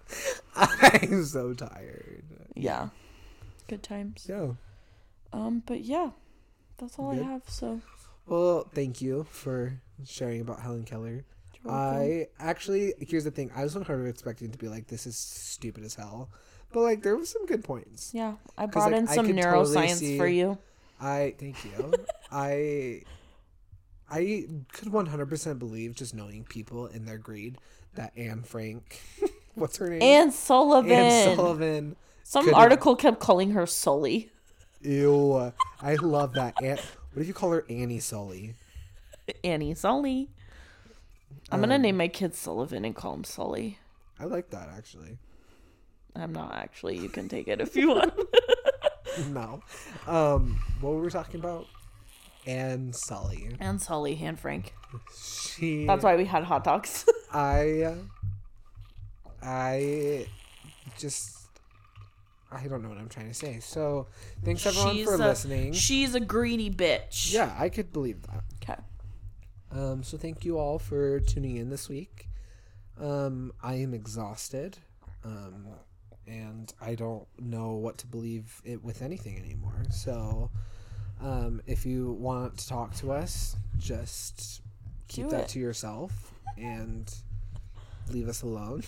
[0.55, 2.25] I'm so tired.
[2.55, 2.89] Yeah.
[3.67, 4.25] Good times.
[4.27, 4.53] Yeah.
[5.31, 6.11] Um, but yeah.
[6.77, 7.23] That's all Good.
[7.23, 7.81] I have, so
[8.25, 11.23] Well, thank you for sharing about Helen Keller.
[11.69, 13.51] I actually here's the thing.
[13.55, 16.29] I was kind of expecting to be like, this is stupid as hell,
[16.71, 18.11] but like there was some good points.
[18.13, 20.57] Yeah, I brought like, in some could totally neuroscience for you.
[20.99, 21.93] I thank you.
[22.31, 23.03] I
[24.09, 27.57] I could one hundred percent believe just knowing people in their greed
[27.95, 29.01] that Anne Frank,
[29.55, 30.01] what's her name?
[30.01, 30.91] Anne Sullivan.
[30.91, 31.95] Anne Sullivan.
[32.23, 34.29] Some article kept calling her Sully.
[34.81, 36.55] Ew, I love that.
[36.61, 36.79] Aunt,
[37.13, 38.53] what if you call her Annie Sully?
[39.43, 40.29] Annie Sully.
[41.51, 43.79] I'm gonna Um, name my kid Sullivan and call him Sully.
[44.19, 45.17] I like that actually.
[46.15, 46.97] I'm not actually.
[46.97, 48.13] You can take it if you want.
[49.29, 49.61] No,
[50.07, 51.67] um, what were we talking about?
[52.45, 53.55] Anne Sully.
[53.59, 54.73] and Sully, and Frank.
[55.15, 55.85] She.
[55.85, 57.05] That's why we had hot dogs.
[57.33, 57.95] I
[59.41, 60.27] I
[60.97, 61.37] just
[62.51, 63.59] I don't know what I'm trying to say.
[63.59, 64.07] So
[64.43, 65.73] thanks everyone for a, listening.
[65.73, 67.33] She's a greedy bitch.
[67.33, 68.43] yeah, I could believe that.
[68.61, 68.81] Okay.
[69.71, 72.29] Um, so thank you all for tuning in this week.
[72.99, 74.77] Um, I am exhausted.
[75.23, 75.67] Um,
[76.27, 79.83] and I don't know what to believe it with anything anymore.
[79.89, 80.51] So
[81.21, 84.61] um, if you want to talk to us, just
[85.07, 85.47] keep Do that it.
[85.49, 87.13] to yourself and
[88.09, 88.83] leave us alone.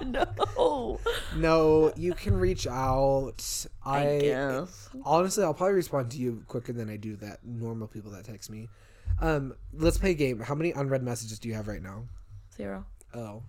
[0.04, 1.00] no.
[1.36, 3.66] no, you can reach out.
[3.84, 4.90] I, I, guess.
[5.04, 8.50] honestly, I'll probably respond to you quicker than I do that normal people that text
[8.50, 8.68] me.
[9.20, 10.38] Um, let's play a game.
[10.40, 12.04] How many unread messages do you have right now?
[12.56, 12.84] Zero.
[13.14, 13.42] Oh,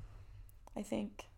[0.75, 1.28] I think.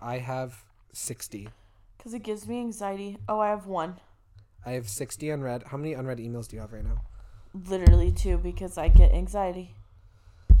[0.00, 1.48] I have sixty.
[1.96, 3.18] Because it gives me anxiety.
[3.28, 3.96] Oh, I have one.
[4.64, 5.64] I have sixty unread.
[5.66, 7.02] How many unread emails do you have right now?
[7.54, 9.74] Literally two because I get anxiety.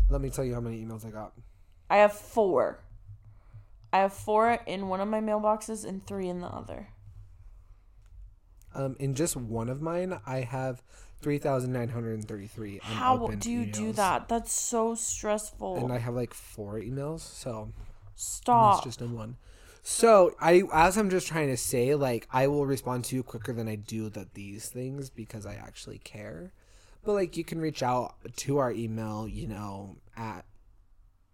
[0.08, 1.32] Let me tell you how many emails I got.
[1.90, 2.80] I have four.
[3.92, 6.88] I have four in one of my mailboxes and three in the other.
[8.74, 10.82] Um, in just one of mine, I have
[11.20, 12.80] three thousand nine hundred and thirty-three.
[12.82, 14.28] How unopened do you do that?
[14.28, 15.76] That's so stressful.
[15.76, 17.72] And I have like four emails, so
[18.18, 18.74] Stop.
[18.74, 19.36] that's just in one.
[19.82, 23.52] So I, as I'm just trying to say, like I will respond to you quicker
[23.52, 26.52] than I do that these things because I actually care.
[27.04, 30.44] But like you can reach out to our email, you know, at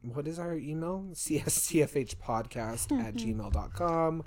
[0.03, 1.07] what is our email?
[1.15, 3.41] cstfhpodcast at mm-hmm.
[3.41, 4.25] gmail.com.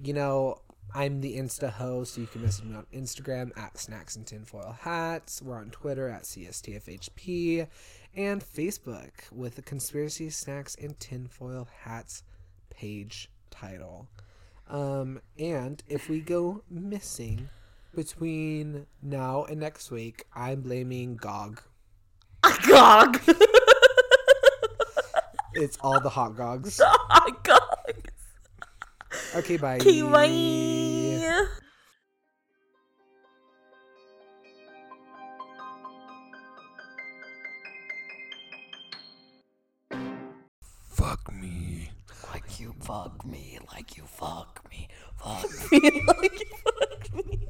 [0.00, 0.60] You know,
[0.94, 4.76] I'm the Insta host, so you can message me on Instagram at snacks and tinfoil
[4.80, 5.42] hats.
[5.42, 7.66] We're on Twitter at CSTFHP
[8.18, 12.24] and Facebook with the Conspiracy Snacks and Tinfoil Hats
[12.68, 14.08] page title.
[14.68, 17.48] Um, and if we go missing
[17.94, 21.62] between now and next week, I'm blaming GOG.
[22.68, 23.20] Gog.
[25.54, 26.78] It's all the hot gogs.
[27.42, 27.58] Gog.
[29.34, 29.78] Okay, bye.
[29.78, 31.58] Okay, bye.
[42.88, 47.46] Fuck me, like you fuck me, fuck me, like you fuck me.